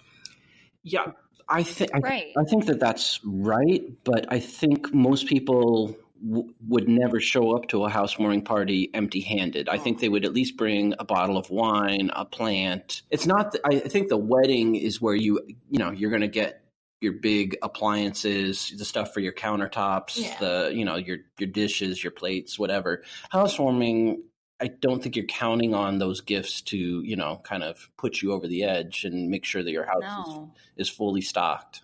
Yeah, 0.83 1.13
I 1.49 1.65
think 1.65 1.91
right. 2.03 2.33
I, 2.37 2.41
I, 2.41 2.45
think 2.45 2.67
that 2.67 2.79
that's 2.81 3.21
right, 3.25 3.83
but 4.05 4.33
I 4.33 4.39
think 4.39 4.95
most 4.95 5.27
people 5.27 5.97
w- 6.25 6.55
would 6.69 6.89
never 6.89 7.21
show 7.21 7.57
up 7.57 7.69
to 7.69 7.85
a 7.85 7.91
housewarming 7.91 8.43
party 8.43 8.91
empty-handed. 8.95 9.69
I 9.69 9.79
think 9.79 10.01
they 10.01 10.09
would 10.09 10.25
at 10.25 10.33
least 10.33 10.57
bring 10.57 10.95
a 10.99 11.05
bottle 11.05 11.37
of 11.37 11.51
wine, 11.51 12.11
a 12.15 12.25
plant. 12.25 13.03
It's 13.11 13.27
not. 13.27 13.53
The, 13.53 13.61
I 13.67 13.81
think 13.81 14.09
the 14.09 14.17
wedding 14.17 14.77
is 14.77 15.01
where 15.01 15.17
you 15.17 15.41
you 15.69 15.79
know 15.79 15.91
you're 15.91 16.11
going 16.11 16.23
to 16.23 16.29
get 16.29 16.63
your 17.01 17.13
big 17.13 17.57
appliances, 17.63 18.73
the 18.77 18.85
stuff 18.85 19.15
for 19.15 19.21
your 19.21 19.33
countertops, 19.33 20.19
yeah. 20.19 20.39
the 20.39 20.73
you 20.75 20.85
know 20.85 20.97
your 20.97 21.19
your 21.39 21.49
dishes, 21.49 22.03
your 22.03 22.11
plates, 22.11 22.59
whatever. 22.59 23.03
Housewarming, 23.31 24.23
I 24.61 24.69
don't 24.69 25.03
think 25.03 25.17
you're 25.17 25.27
counting 25.27 25.75
on 25.75 25.99
those 25.99 26.21
gifts 26.21 26.63
to 26.63 26.77
you 26.77 27.17
know 27.17 27.41
kind 27.45 27.63
of 27.63 27.89
put 27.97 28.21
you 28.23 28.33
over 28.33 28.49
the 28.49 28.65
edge 28.65 29.05
and 29.05 29.31
make 29.31 29.45
sure 29.45 29.63
that 29.63 29.71
your 29.71 29.87
house 29.87 30.03
no. 30.03 30.53
is, 30.77 30.89
is 30.89 30.95
fully 30.95 31.21
stocked. 31.21 31.83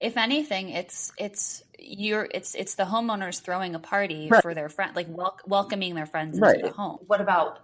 If 0.00 0.16
anything, 0.16 0.70
it's 0.70 1.12
it's 1.18 1.62
you're 1.78 2.28
it's 2.32 2.54
it's 2.54 2.76
the 2.76 2.84
homeowners 2.84 3.40
throwing 3.40 3.74
a 3.74 3.78
party 3.78 4.28
right. 4.30 4.42
for 4.42 4.54
their 4.54 4.68
friend, 4.68 4.94
like 4.94 5.08
wel- 5.08 5.38
welcoming 5.46 5.94
their 5.94 6.06
friends 6.06 6.36
into 6.36 6.48
right. 6.48 6.62
the 6.62 6.70
home. 6.70 6.98
What 7.06 7.20
about 7.20 7.60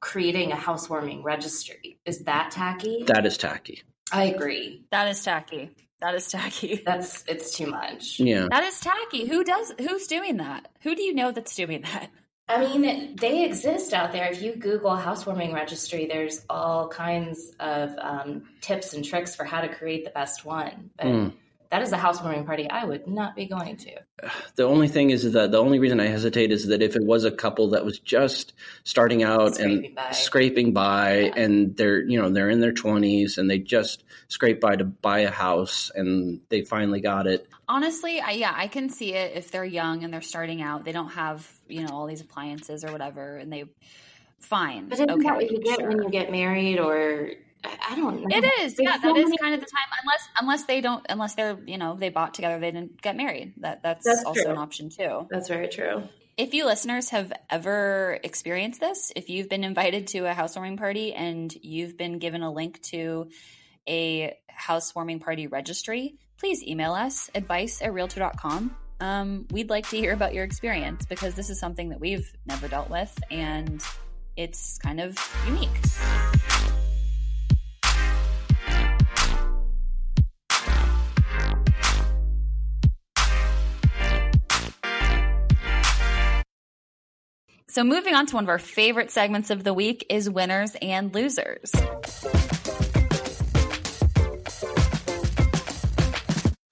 creating 0.00 0.52
a 0.52 0.56
housewarming 0.56 1.22
registry? 1.22 1.98
Is 2.04 2.20
that 2.24 2.50
tacky? 2.50 3.04
That 3.06 3.24
is 3.24 3.38
tacky. 3.38 3.82
I 4.12 4.24
agree. 4.24 4.84
That 4.90 5.08
is 5.08 5.24
tacky. 5.24 5.70
That 6.02 6.14
is 6.16 6.28
tacky. 6.28 6.82
That's 6.86 7.24
it's 7.28 7.56
too 7.56 7.66
much. 7.66 8.18
Yeah. 8.18 8.48
That 8.50 8.64
is 8.64 8.80
tacky. 8.80 9.26
Who 9.26 9.44
does 9.44 9.72
who's 9.78 10.06
doing 10.06 10.38
that? 10.38 10.68
Who 10.82 10.94
do 10.94 11.02
you 11.02 11.14
know 11.14 11.30
that's 11.30 11.54
doing 11.54 11.82
that? 11.82 12.10
I 12.48 12.58
mean, 12.58 13.16
they 13.16 13.44
exist 13.44 13.94
out 13.94 14.12
there. 14.12 14.30
If 14.30 14.42
you 14.42 14.56
Google 14.56 14.96
housewarming 14.96 15.54
registry, 15.54 16.06
there's 16.06 16.44
all 16.50 16.88
kinds 16.88 17.52
of 17.60 17.94
um, 17.98 18.42
tips 18.60 18.94
and 18.94 19.04
tricks 19.04 19.36
for 19.36 19.44
how 19.44 19.60
to 19.60 19.68
create 19.68 20.04
the 20.04 20.10
best 20.10 20.44
one. 20.44 20.90
But 20.96 21.06
mm 21.06 21.32
that 21.72 21.80
is 21.80 21.90
a 21.90 21.96
housewarming 21.96 22.44
party 22.44 22.68
I 22.68 22.84
would 22.84 23.06
not 23.06 23.34
be 23.34 23.46
going 23.46 23.76
to. 23.78 23.92
The 24.54 24.64
only 24.64 24.86
thing 24.86 25.10
is 25.10 25.32
that 25.32 25.50
the 25.50 25.58
only 25.58 25.78
reason 25.78 25.98
I 25.98 26.06
hesitate 26.06 26.52
is 26.52 26.66
that 26.66 26.82
if 26.82 26.94
it 26.94 27.02
was 27.02 27.24
a 27.24 27.30
couple 27.30 27.70
that 27.70 27.84
was 27.84 27.98
just 27.98 28.52
starting 28.84 29.22
out 29.22 29.54
scraping 29.54 29.86
and 29.86 29.94
by. 29.94 30.10
scraping 30.12 30.72
by 30.72 31.18
yeah. 31.20 31.32
and 31.36 31.76
they're, 31.76 32.02
you 32.02 32.20
know, 32.20 32.28
they're 32.28 32.50
in 32.50 32.60
their 32.60 32.74
20s 32.74 33.38
and 33.38 33.50
they 33.50 33.58
just 33.58 34.04
scrape 34.28 34.60
by 34.60 34.76
to 34.76 34.84
buy 34.84 35.20
a 35.20 35.30
house 35.30 35.90
and 35.94 36.42
they 36.50 36.62
finally 36.62 37.00
got 37.00 37.26
it. 37.26 37.48
Honestly, 37.66 38.20
I, 38.20 38.32
yeah, 38.32 38.52
I 38.54 38.68
can 38.68 38.90
see 38.90 39.14
it 39.14 39.34
if 39.34 39.50
they're 39.50 39.64
young 39.64 40.04
and 40.04 40.12
they're 40.12 40.20
starting 40.20 40.60
out. 40.60 40.84
They 40.84 40.92
don't 40.92 41.12
have, 41.12 41.50
you 41.66 41.82
know, 41.82 41.94
all 41.94 42.06
these 42.06 42.20
appliances 42.20 42.84
or 42.84 42.92
whatever 42.92 43.38
and 43.38 43.50
they 43.50 43.64
fine. 44.38 44.88
But 44.88 44.98
isn't 44.98 45.10
okay, 45.10 45.22
that 45.22 45.36
what 45.36 45.50
you 45.50 45.60
get 45.62 45.80
sure. 45.80 45.88
when 45.88 46.02
you 46.02 46.10
get 46.10 46.30
married 46.30 46.78
or 46.78 47.30
I 47.64 47.94
don't 47.96 48.22
know. 48.22 48.36
It 48.36 48.44
is. 48.60 48.74
There's 48.74 48.80
yeah, 48.80 49.00
so 49.00 49.08
that 49.08 49.14
many... 49.14 49.30
is 49.30 49.40
kind 49.40 49.54
of 49.54 49.60
the 49.60 49.66
time 49.66 49.86
unless 50.02 50.28
unless 50.40 50.64
they 50.64 50.80
don't 50.80 51.04
unless 51.08 51.34
they're, 51.34 51.58
you 51.66 51.78
know, 51.78 51.96
they 51.96 52.08
bought 52.08 52.34
together, 52.34 52.58
they 52.58 52.70
didn't 52.70 53.00
get 53.00 53.16
married. 53.16 53.54
That 53.58 53.82
that's, 53.82 54.04
that's 54.04 54.24
also 54.24 54.42
true. 54.42 54.52
an 54.52 54.58
option 54.58 54.90
too. 54.90 55.26
That's 55.30 55.48
very 55.48 55.68
true. 55.68 56.02
If 56.36 56.54
you 56.54 56.64
listeners 56.64 57.10
have 57.10 57.32
ever 57.50 58.18
experienced 58.24 58.80
this, 58.80 59.12
if 59.14 59.28
you've 59.28 59.48
been 59.48 59.64
invited 59.64 60.08
to 60.08 60.20
a 60.20 60.32
housewarming 60.32 60.78
party 60.78 61.12
and 61.12 61.54
you've 61.62 61.98
been 61.98 62.18
given 62.18 62.42
a 62.42 62.50
link 62.50 62.80
to 62.84 63.28
a 63.88 64.34
housewarming 64.48 65.20
party 65.20 65.46
registry, 65.46 66.18
please 66.38 66.62
email 66.62 66.94
us 66.94 67.30
advice 67.34 67.82
at 67.82 67.92
realtor.com. 67.92 68.74
Um, 69.00 69.46
we'd 69.50 69.68
like 69.68 69.88
to 69.90 69.96
hear 69.96 70.12
about 70.12 70.32
your 70.32 70.44
experience 70.44 71.04
because 71.04 71.34
this 71.34 71.50
is 71.50 71.60
something 71.60 71.90
that 71.90 72.00
we've 72.00 72.32
never 72.46 72.66
dealt 72.66 72.88
with 72.88 73.16
and 73.30 73.82
it's 74.36 74.78
kind 74.78 75.00
of 75.00 75.18
unique. 75.46 75.68
So, 87.72 87.82
moving 87.84 88.12
on 88.12 88.26
to 88.26 88.34
one 88.34 88.44
of 88.44 88.50
our 88.50 88.58
favorite 88.58 89.10
segments 89.10 89.48
of 89.48 89.64
the 89.64 89.72
week 89.72 90.04
is 90.10 90.28
winners 90.28 90.76
and 90.82 91.14
losers. 91.14 91.72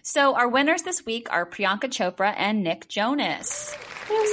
So, 0.03 0.35
our 0.37 0.47
winners 0.47 0.83
this 0.83 1.07
week 1.07 1.33
are 1.33 1.47
Priyanka 1.47 1.85
Chopra 1.85 2.35
and 2.37 2.63
Nick 2.63 2.87
Jonas. 2.89 3.75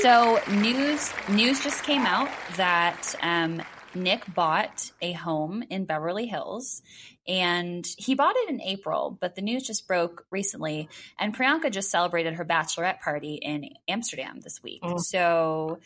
So, 0.01 0.41
news 0.51 1.13
news 1.30 1.63
just 1.63 1.86
came 1.86 2.06
out 2.06 2.27
that 2.58 3.15
um, 3.21 3.62
Nick 3.95 4.23
bought 4.36 4.91
a 5.01 5.13
home 5.13 5.63
in 5.69 5.86
Beverly 5.86 6.25
Hills 6.25 6.82
and 7.27 7.86
he 7.97 8.13
bought 8.13 8.36
it 8.36 8.49
in 8.49 8.62
April, 8.62 9.17
but 9.19 9.36
the 9.36 9.41
news 9.41 9.65
just 9.65 9.88
broke 9.88 10.25
recently. 10.32 10.88
And 11.17 11.34
Priyanka 11.34 11.71
just 11.71 11.89
celebrated 11.89 12.34
her 12.34 12.45
bachelorette 12.45 12.99
party 12.99 13.36
in 13.36 13.69
Amsterdam 13.88 14.39
this 14.41 14.62
week. 14.62 14.82
Mm. 14.82 14.99
So 14.99 15.80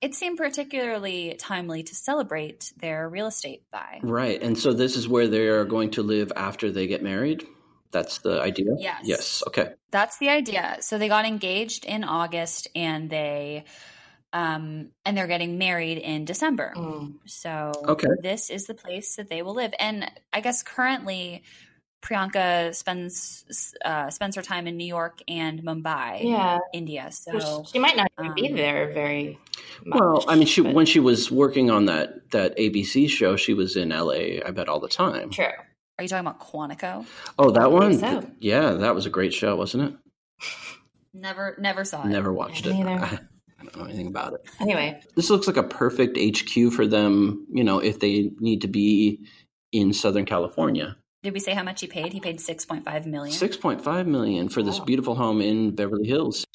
it 0.00 0.14
seemed 0.14 0.38
particularly 0.38 1.36
timely 1.38 1.82
to 1.82 1.94
celebrate 1.94 2.72
their 2.78 3.08
real 3.08 3.26
estate 3.26 3.62
buy. 3.70 4.00
Right. 4.02 4.42
And 4.42 4.58
so 4.58 4.72
this 4.72 4.96
is 4.96 5.06
where 5.08 5.28
they 5.28 5.48
are 5.48 5.64
going 5.64 5.90
to 5.92 6.02
live 6.02 6.32
after 6.36 6.70
they 6.70 6.86
get 6.86 7.02
married? 7.02 7.46
That's 7.90 8.18
the 8.18 8.40
idea? 8.40 8.70
Yes. 8.78 9.00
Yes. 9.04 9.42
Okay. 9.48 9.70
That's 9.90 10.18
the 10.18 10.28
idea. 10.28 10.78
So 10.80 10.96
they 10.96 11.08
got 11.08 11.26
engaged 11.26 11.84
in 11.84 12.04
August 12.04 12.68
and 12.74 13.10
they 13.10 13.64
um 14.32 14.90
and 15.04 15.16
they're 15.16 15.26
getting 15.26 15.58
married 15.58 15.98
in 15.98 16.24
December. 16.24 16.72
Mm. 16.76 17.14
So 17.26 17.72
okay. 17.84 18.06
this 18.22 18.48
is 18.48 18.66
the 18.66 18.74
place 18.74 19.16
that 19.16 19.28
they 19.28 19.42
will 19.42 19.54
live. 19.54 19.74
And 19.78 20.10
I 20.32 20.40
guess 20.40 20.62
currently 20.62 21.42
Priyanka 22.02 22.74
spends 22.74 23.74
uh, 23.84 24.10
spends 24.10 24.36
her 24.36 24.42
time 24.42 24.66
in 24.66 24.76
New 24.76 24.86
York 24.86 25.20
and 25.28 25.62
Mumbai, 25.62 26.22
yeah, 26.22 26.58
India. 26.72 27.10
So 27.12 27.64
she 27.70 27.78
might 27.78 27.96
not 27.96 28.10
um, 28.18 28.34
be 28.34 28.52
there 28.52 28.92
very. 28.92 29.38
Much, 29.84 30.00
well, 30.00 30.24
I 30.26 30.36
mean, 30.36 30.46
she 30.46 30.62
but... 30.62 30.74
when 30.74 30.86
she 30.86 31.00
was 31.00 31.30
working 31.30 31.70
on 31.70 31.86
that 31.86 32.30
that 32.30 32.56
ABC 32.56 33.08
show, 33.08 33.36
she 33.36 33.54
was 33.54 33.76
in 33.76 33.90
LA. 33.90 34.40
I 34.44 34.50
bet 34.50 34.68
all 34.68 34.80
the 34.80 34.88
time. 34.88 35.30
True. 35.30 35.46
Are 35.98 36.02
you 36.02 36.08
talking 36.08 36.26
about 36.26 36.40
Quantico? 36.40 37.04
Oh, 37.38 37.50
that 37.50 37.70
one. 37.70 37.98
So. 37.98 38.30
Yeah, 38.38 38.70
that 38.72 38.94
was 38.94 39.04
a 39.04 39.10
great 39.10 39.34
show, 39.34 39.56
wasn't 39.56 39.92
it? 39.92 40.46
Never, 41.12 41.56
never 41.58 41.84
saw 41.84 42.04
it. 42.04 42.06
Never 42.06 42.32
watched 42.32 42.66
it. 42.66 42.72
I, 42.72 43.18
I 43.60 43.64
don't 43.64 43.76
know 43.76 43.84
anything 43.84 44.06
about 44.06 44.34
it. 44.34 44.42
Anyway, 44.60 45.00
this 45.16 45.28
looks 45.28 45.48
like 45.48 45.56
a 45.56 45.64
perfect 45.64 46.16
HQ 46.16 46.72
for 46.72 46.86
them. 46.86 47.48
You 47.52 47.64
know, 47.64 47.80
if 47.80 47.98
they 47.98 48.30
need 48.38 48.60
to 48.60 48.68
be 48.68 49.26
in 49.72 49.92
Southern 49.92 50.24
California. 50.24 50.96
Did 51.22 51.34
we 51.34 51.40
say 51.40 51.52
how 51.52 51.62
much 51.62 51.82
he 51.82 51.86
paid? 51.86 52.12
He 52.12 52.20
paid 52.20 52.38
6.5 52.38 53.06
million. 53.06 53.36
6.5 53.36 54.06
million 54.06 54.48
for 54.48 54.62
this 54.62 54.78
beautiful 54.80 55.14
home 55.14 55.42
in 55.42 55.74
Beverly 55.74 56.08
Hills. 56.08 56.46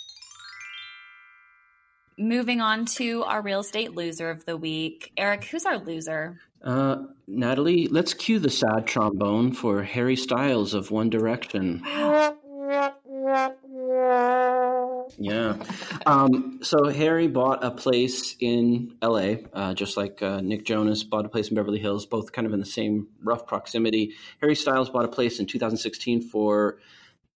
Moving 2.17 2.61
on 2.61 2.85
to 2.85 3.23
our 3.23 3.41
real 3.41 3.59
estate 3.59 3.93
loser 3.93 4.31
of 4.31 4.45
the 4.45 4.57
week. 4.57 5.11
Eric, 5.17 5.43
who's 5.45 5.65
our 5.65 5.77
loser? 5.77 6.39
Uh, 6.63 7.03
Natalie, 7.27 7.87
let's 7.87 8.15
cue 8.15 8.39
the 8.39 8.49
sad 8.49 8.87
trombone 8.87 9.51
for 9.51 9.83
Harry 9.83 10.15
Styles 10.15 10.73
of 10.73 10.89
One 10.89 11.11
Direction. 11.11 11.83
Yeah. 15.17 15.57
Um, 16.05 16.59
so 16.61 16.89
Harry 16.89 17.27
bought 17.27 17.63
a 17.63 17.71
place 17.71 18.35
in 18.39 18.97
LA, 19.01 19.35
uh, 19.53 19.73
just 19.73 19.97
like 19.97 20.21
uh, 20.21 20.41
Nick 20.41 20.65
Jonas 20.65 21.03
bought 21.03 21.25
a 21.25 21.29
place 21.29 21.49
in 21.49 21.55
Beverly 21.55 21.79
Hills, 21.79 22.05
both 22.05 22.31
kind 22.31 22.45
of 22.45 22.53
in 22.53 22.59
the 22.59 22.65
same 22.65 23.07
rough 23.23 23.47
proximity. 23.47 24.13
Harry 24.41 24.55
Styles 24.55 24.89
bought 24.89 25.05
a 25.05 25.09
place 25.09 25.39
in 25.39 25.45
2016 25.45 26.21
for 26.29 26.79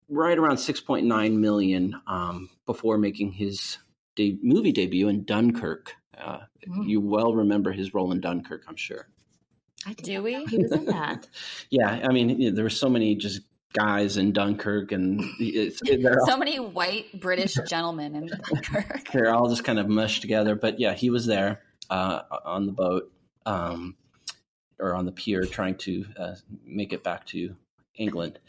right 0.10 0.38
around 0.38 0.58
6.9 0.58 1.34
million 1.38 2.02
um, 2.08 2.50
before 2.66 2.98
making 2.98 3.32
his 3.32 3.78
de- 4.16 4.40
movie 4.42 4.72
debut 4.72 5.08
in 5.08 5.24
Dunkirk. 5.24 5.96
Uh, 6.18 6.40
mm. 6.68 6.88
You 6.88 7.00
well 7.00 7.34
remember 7.34 7.72
his 7.72 7.94
role 7.94 8.12
in 8.12 8.20
Dunkirk, 8.20 8.64
I'm 8.68 8.76
sure. 8.76 9.08
I 9.86 9.94
do 9.94 10.22
we? 10.22 10.44
He 10.46 10.58
was 10.58 10.72
in 10.72 10.86
that. 10.86 11.28
yeah, 11.70 12.06
I 12.08 12.12
mean, 12.12 12.54
there 12.54 12.66
were 12.66 12.70
so 12.70 12.90
many 12.90 13.16
just 13.16 13.42
guys 13.74 14.18
in 14.18 14.32
Dunkirk, 14.32 14.92
and 14.92 15.22
it's, 15.40 15.82
so 16.28 16.38
many 16.38 16.60
white 16.60 17.20
British 17.20 17.56
gentlemen 17.68 18.16
in 18.16 18.28
Dunkirk. 18.28 19.10
they're 19.14 19.34
all 19.34 19.50
just 19.50 19.64
kind 19.64 19.80
of 19.80 19.88
mushed 19.88 20.22
together. 20.22 20.56
But 20.56 20.80
yeah, 20.80 20.94
he 20.94 21.10
was 21.10 21.26
there 21.26 21.62
uh, 21.90 22.22
on 22.46 22.66
the 22.66 22.72
boat 22.72 23.12
um, 23.46 23.96
or 24.80 24.96
on 24.96 25.06
the 25.06 25.12
pier, 25.12 25.44
trying 25.44 25.76
to 25.78 26.06
uh, 26.18 26.36
make 26.66 26.94
it 26.94 27.04
back 27.04 27.26
to 27.28 27.56
England. 27.96 28.40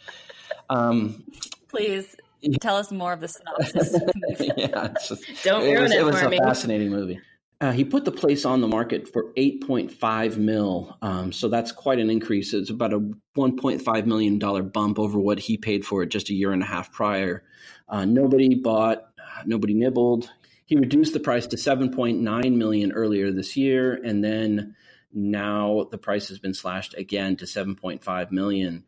Um, 0.68 1.24
Please 1.68 2.16
Tell 2.60 2.76
us 2.76 2.90
more 2.90 3.12
of 3.12 3.20
the 3.20 3.28
synopsis. 3.28 3.96
yeah, 4.56 4.88
just, 5.06 5.24
don't 5.44 5.62
ruin 5.62 5.76
it 5.76 5.82
was, 5.82 5.92
it, 5.92 5.98
it 5.98 6.04
was 6.04 6.22
a 6.22 6.30
me. 6.30 6.38
fascinating 6.38 6.90
movie. 6.90 7.20
Uh, 7.60 7.72
he 7.72 7.84
put 7.84 8.06
the 8.06 8.12
place 8.12 8.46
on 8.46 8.62
the 8.62 8.68
market 8.68 9.06
for 9.06 9.32
8.5 9.36 10.38
mil, 10.38 10.96
um, 11.02 11.30
so 11.30 11.48
that's 11.48 11.72
quite 11.72 11.98
an 11.98 12.08
increase. 12.08 12.54
It's 12.54 12.70
about 12.70 12.94
a 12.94 13.00
1.5 13.36 14.06
million 14.06 14.38
dollar 14.38 14.62
bump 14.62 14.98
over 14.98 15.18
what 15.18 15.38
he 15.38 15.58
paid 15.58 15.84
for 15.84 16.02
it 16.02 16.08
just 16.08 16.30
a 16.30 16.34
year 16.34 16.52
and 16.52 16.62
a 16.62 16.66
half 16.66 16.90
prior. 16.90 17.44
Uh, 17.86 18.06
nobody 18.06 18.54
bought, 18.54 19.10
nobody 19.44 19.74
nibbled. 19.74 20.30
He 20.64 20.76
reduced 20.76 21.12
the 21.12 21.20
price 21.20 21.46
to 21.48 21.56
7.9 21.56 22.54
million 22.54 22.92
earlier 22.92 23.30
this 23.30 23.56
year, 23.58 23.92
and 23.92 24.24
then 24.24 24.74
now 25.12 25.86
the 25.90 25.98
price 25.98 26.28
has 26.28 26.38
been 26.38 26.54
slashed 26.54 26.94
again 26.94 27.36
to 27.36 27.44
7.5 27.44 28.30
million. 28.30 28.84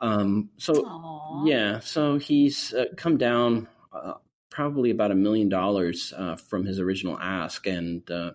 Um, 0.00 0.48
so 0.56 0.72
Aww. 0.74 1.48
yeah, 1.48 1.80
so 1.80 2.18
he's 2.18 2.72
uh, 2.72 2.86
come 2.96 3.18
down 3.18 3.68
uh, 3.92 4.14
probably 4.54 4.90
about 4.90 5.10
a 5.10 5.14
million 5.16 5.48
dollars 5.48 6.14
uh, 6.16 6.36
from 6.36 6.64
his 6.64 6.78
original 6.78 7.18
ask, 7.18 7.66
and 7.66 8.08
uh, 8.10 8.30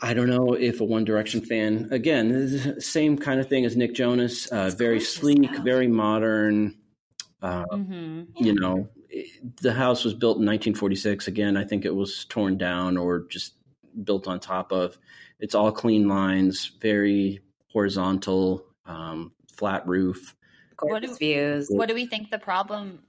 I 0.00 0.14
don't 0.14 0.28
know 0.28 0.54
if 0.54 0.80
a 0.80 0.84
One 0.84 1.04
Direction 1.04 1.40
fan 1.40 1.88
again, 1.92 2.80
same 2.80 3.16
kind 3.16 3.38
of 3.40 3.48
thing 3.48 3.64
as 3.64 3.76
Nick 3.76 3.94
Jonas, 3.94 4.46
uh, 4.46 4.70
very 4.76 5.00
sleek, 5.00 5.56
very 5.58 5.86
modern. 5.86 6.76
Uh, 7.40 7.64
mm-hmm. 7.66 8.22
You 8.44 8.54
know, 8.54 8.88
the 9.62 9.72
house 9.72 10.04
was 10.04 10.12
built 10.12 10.38
in 10.38 10.46
1946. 10.46 11.28
Again, 11.28 11.56
I 11.56 11.64
think 11.64 11.84
it 11.84 11.94
was 11.94 12.24
torn 12.24 12.58
down 12.58 12.96
or 12.96 13.26
just 13.28 13.54
built 14.02 14.26
on 14.26 14.40
top 14.40 14.72
of. 14.72 14.98
It's 15.38 15.54
all 15.54 15.70
clean 15.70 16.08
lines, 16.08 16.72
very 16.80 17.40
horizontal, 17.68 18.66
um, 18.86 19.32
flat 19.52 19.86
roof. 19.86 20.34
What 20.80 21.02
do, 21.02 21.14
views. 21.16 21.68
What 21.70 21.88
do 21.88 21.94
we 21.94 22.06
think 22.06 22.30
the 22.30 22.38
problem? 22.38 23.00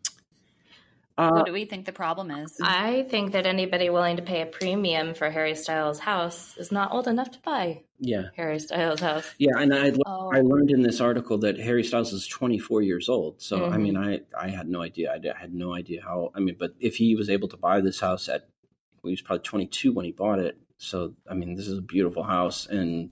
Uh, 1.20 1.32
what 1.32 1.46
do 1.46 1.52
we 1.52 1.66
think 1.66 1.86
the 1.86 1.92
problem 1.92 2.32
is? 2.32 2.58
I 2.62 3.06
think 3.10 3.34
that 3.34 3.46
anybody 3.46 3.90
willing 3.90 4.16
to 4.16 4.22
pay 4.22 4.42
a 4.42 4.46
premium 4.46 5.14
for 5.14 5.30
Harry 5.30 5.54
Styles' 5.54 6.00
house 6.00 6.56
is 6.56 6.72
not 6.72 6.94
old 6.94 7.10
enough 7.10 7.30
to 7.32 7.40
buy. 7.40 7.84
Yeah, 8.00 8.30
Harry 8.38 8.58
Styles' 8.60 9.02
house. 9.02 9.30
Yeah, 9.38 9.58
and 9.58 9.74
I 9.74 9.92
oh. 10.06 10.32
I 10.34 10.40
learned 10.40 10.72
in 10.72 10.82
this 10.82 11.02
article 11.02 11.38
that 11.40 11.60
Harry 11.60 11.84
Styles 11.84 12.14
is 12.14 12.26
24 12.26 12.84
years 12.84 13.10
old. 13.10 13.42
So 13.42 13.60
mm-hmm. 13.60 13.74
I 13.74 13.78
mean, 13.78 13.98
I 13.98 14.22
I 14.34 14.48
had 14.48 14.70
no 14.70 14.82
idea. 14.82 15.12
I 15.12 15.38
had 15.38 15.54
no 15.54 15.76
idea 15.76 16.02
how. 16.02 16.32
I 16.34 16.40
mean, 16.40 16.56
but 16.58 16.72
if 16.80 16.96
he 16.96 17.18
was 17.18 17.30
able 17.30 17.50
to 17.50 17.58
buy 17.58 17.82
this 17.82 18.00
house 18.00 18.30
at, 18.30 18.48
well, 19.04 19.10
he 19.10 19.12
was 19.12 19.22
probably 19.22 19.44
22 19.44 19.92
when 19.92 20.06
he 20.06 20.14
bought 20.14 20.40
it. 20.40 20.58
So 20.78 21.16
I 21.30 21.34
mean, 21.34 21.56
this 21.56 21.68
is 21.68 21.78
a 21.78 21.82
beautiful 21.82 22.24
house, 22.24 22.66
and 22.66 23.10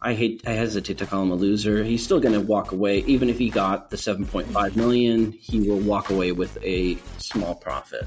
I 0.00 0.14
hate 0.14 0.42
I 0.46 0.52
hesitate 0.52 0.98
to 0.98 1.06
call 1.06 1.22
him 1.22 1.32
a 1.32 1.34
loser. 1.34 1.82
He's 1.82 2.04
still 2.04 2.20
going 2.20 2.34
to 2.34 2.40
walk 2.40 2.70
away, 2.70 2.98
even 3.00 3.28
if 3.28 3.36
he 3.36 3.50
got 3.50 3.90
the 3.90 3.96
7.5 3.96 4.76
million. 4.76 5.32
He 5.32 5.68
will 5.68 5.80
walk 5.80 6.10
away 6.10 6.30
with 6.30 6.56
a 6.62 6.96
small 7.18 7.56
profit. 7.56 8.06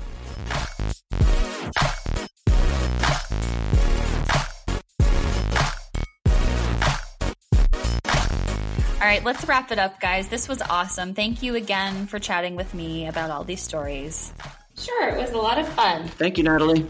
All 9.02 9.08
right, 9.08 9.24
let's 9.26 9.46
wrap 9.46 9.72
it 9.72 9.80
up, 9.80 10.00
guys. 10.00 10.30
This 10.30 10.48
was 10.48 10.62
awesome. 10.62 11.14
Thank 11.14 11.44
you 11.44 11.56
again 11.56 12.08
for 12.08 12.20
chatting 12.20 12.56
with 12.56 12.74
me 12.74 13.08
about 13.08 13.32
all 13.32 13.44
these 13.44 13.62
stories. 13.62 14.32
Sure, 14.78 15.10
it 15.10 15.20
was 15.20 15.32
a 15.32 15.38
lot 15.38 15.60
of 15.60 15.68
fun. 15.68 16.08
Thank 16.08 16.38
you, 16.38 16.46
Natalie. 16.46 16.88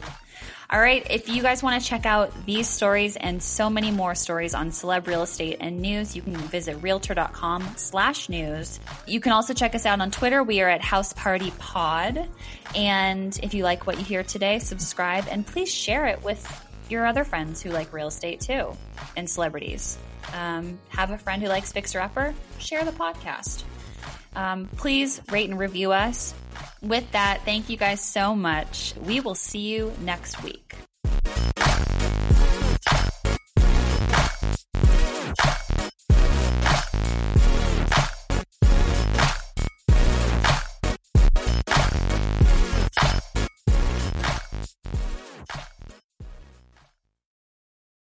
All 0.72 0.80
right, 0.80 1.06
if 1.10 1.28
you 1.28 1.42
guys 1.42 1.62
want 1.62 1.82
to 1.82 1.86
check 1.86 2.06
out 2.06 2.32
these 2.46 2.70
stories 2.70 3.18
and 3.18 3.44
so 3.44 3.70
many 3.70 3.92
more 3.92 4.16
stories 4.16 4.54
on 4.54 4.70
celeb 4.70 5.06
real 5.06 5.24
estate 5.24 5.58
and 5.60 5.82
news, 5.82 6.16
you 6.16 6.22
can 6.22 6.38
visit 6.38 6.78
realtor.com 6.82 7.74
slash 7.76 8.30
news. 8.30 8.80
You 9.06 9.20
can 9.20 9.34
also 9.34 9.54
check 9.54 9.76
us 9.76 9.86
out 9.86 10.00
on 10.00 10.12
Twitter. 10.12 10.44
We 10.44 10.62
are 10.62 10.70
at 10.70 10.80
House 10.80 11.12
Party 11.12 11.52
Pod. 11.60 12.26
And 12.74 13.38
if 13.44 13.54
you 13.54 13.66
like 13.66 13.86
what 13.86 13.98
you 13.98 14.06
hear 14.06 14.24
today, 14.24 14.60
subscribe 14.60 15.26
and 15.30 15.46
please 15.46 15.70
share 15.70 16.06
it 16.06 16.24
with 16.24 16.42
your 16.90 17.06
other 17.06 17.26
friends 17.26 17.62
who 17.62 17.72
like 17.72 17.92
real 17.92 18.08
estate 18.08 18.40
too 18.40 18.72
and 19.18 19.30
celebrities. 19.30 19.98
Um, 20.34 20.80
have 20.88 21.12
a 21.12 21.18
friend 21.18 21.42
who 21.42 21.50
likes 21.50 21.74
Fixer 21.74 22.00
Upper, 22.00 22.34
share 22.60 22.86
the 22.86 22.92
podcast. 22.94 23.66
Um, 24.38 24.70
please 24.78 25.22
rate 25.30 25.50
and 25.50 25.60
review 25.60 25.92
us. 25.92 26.34
With 26.82 27.12
that, 27.12 27.42
thank 27.46 27.70
you 27.70 27.78
guys 27.78 28.02
so 28.02 28.36
much. 28.36 28.94
We 29.06 29.20
will 29.20 29.36
see 29.36 29.60
you 29.60 29.94
next 30.02 30.44
week. 30.44 30.76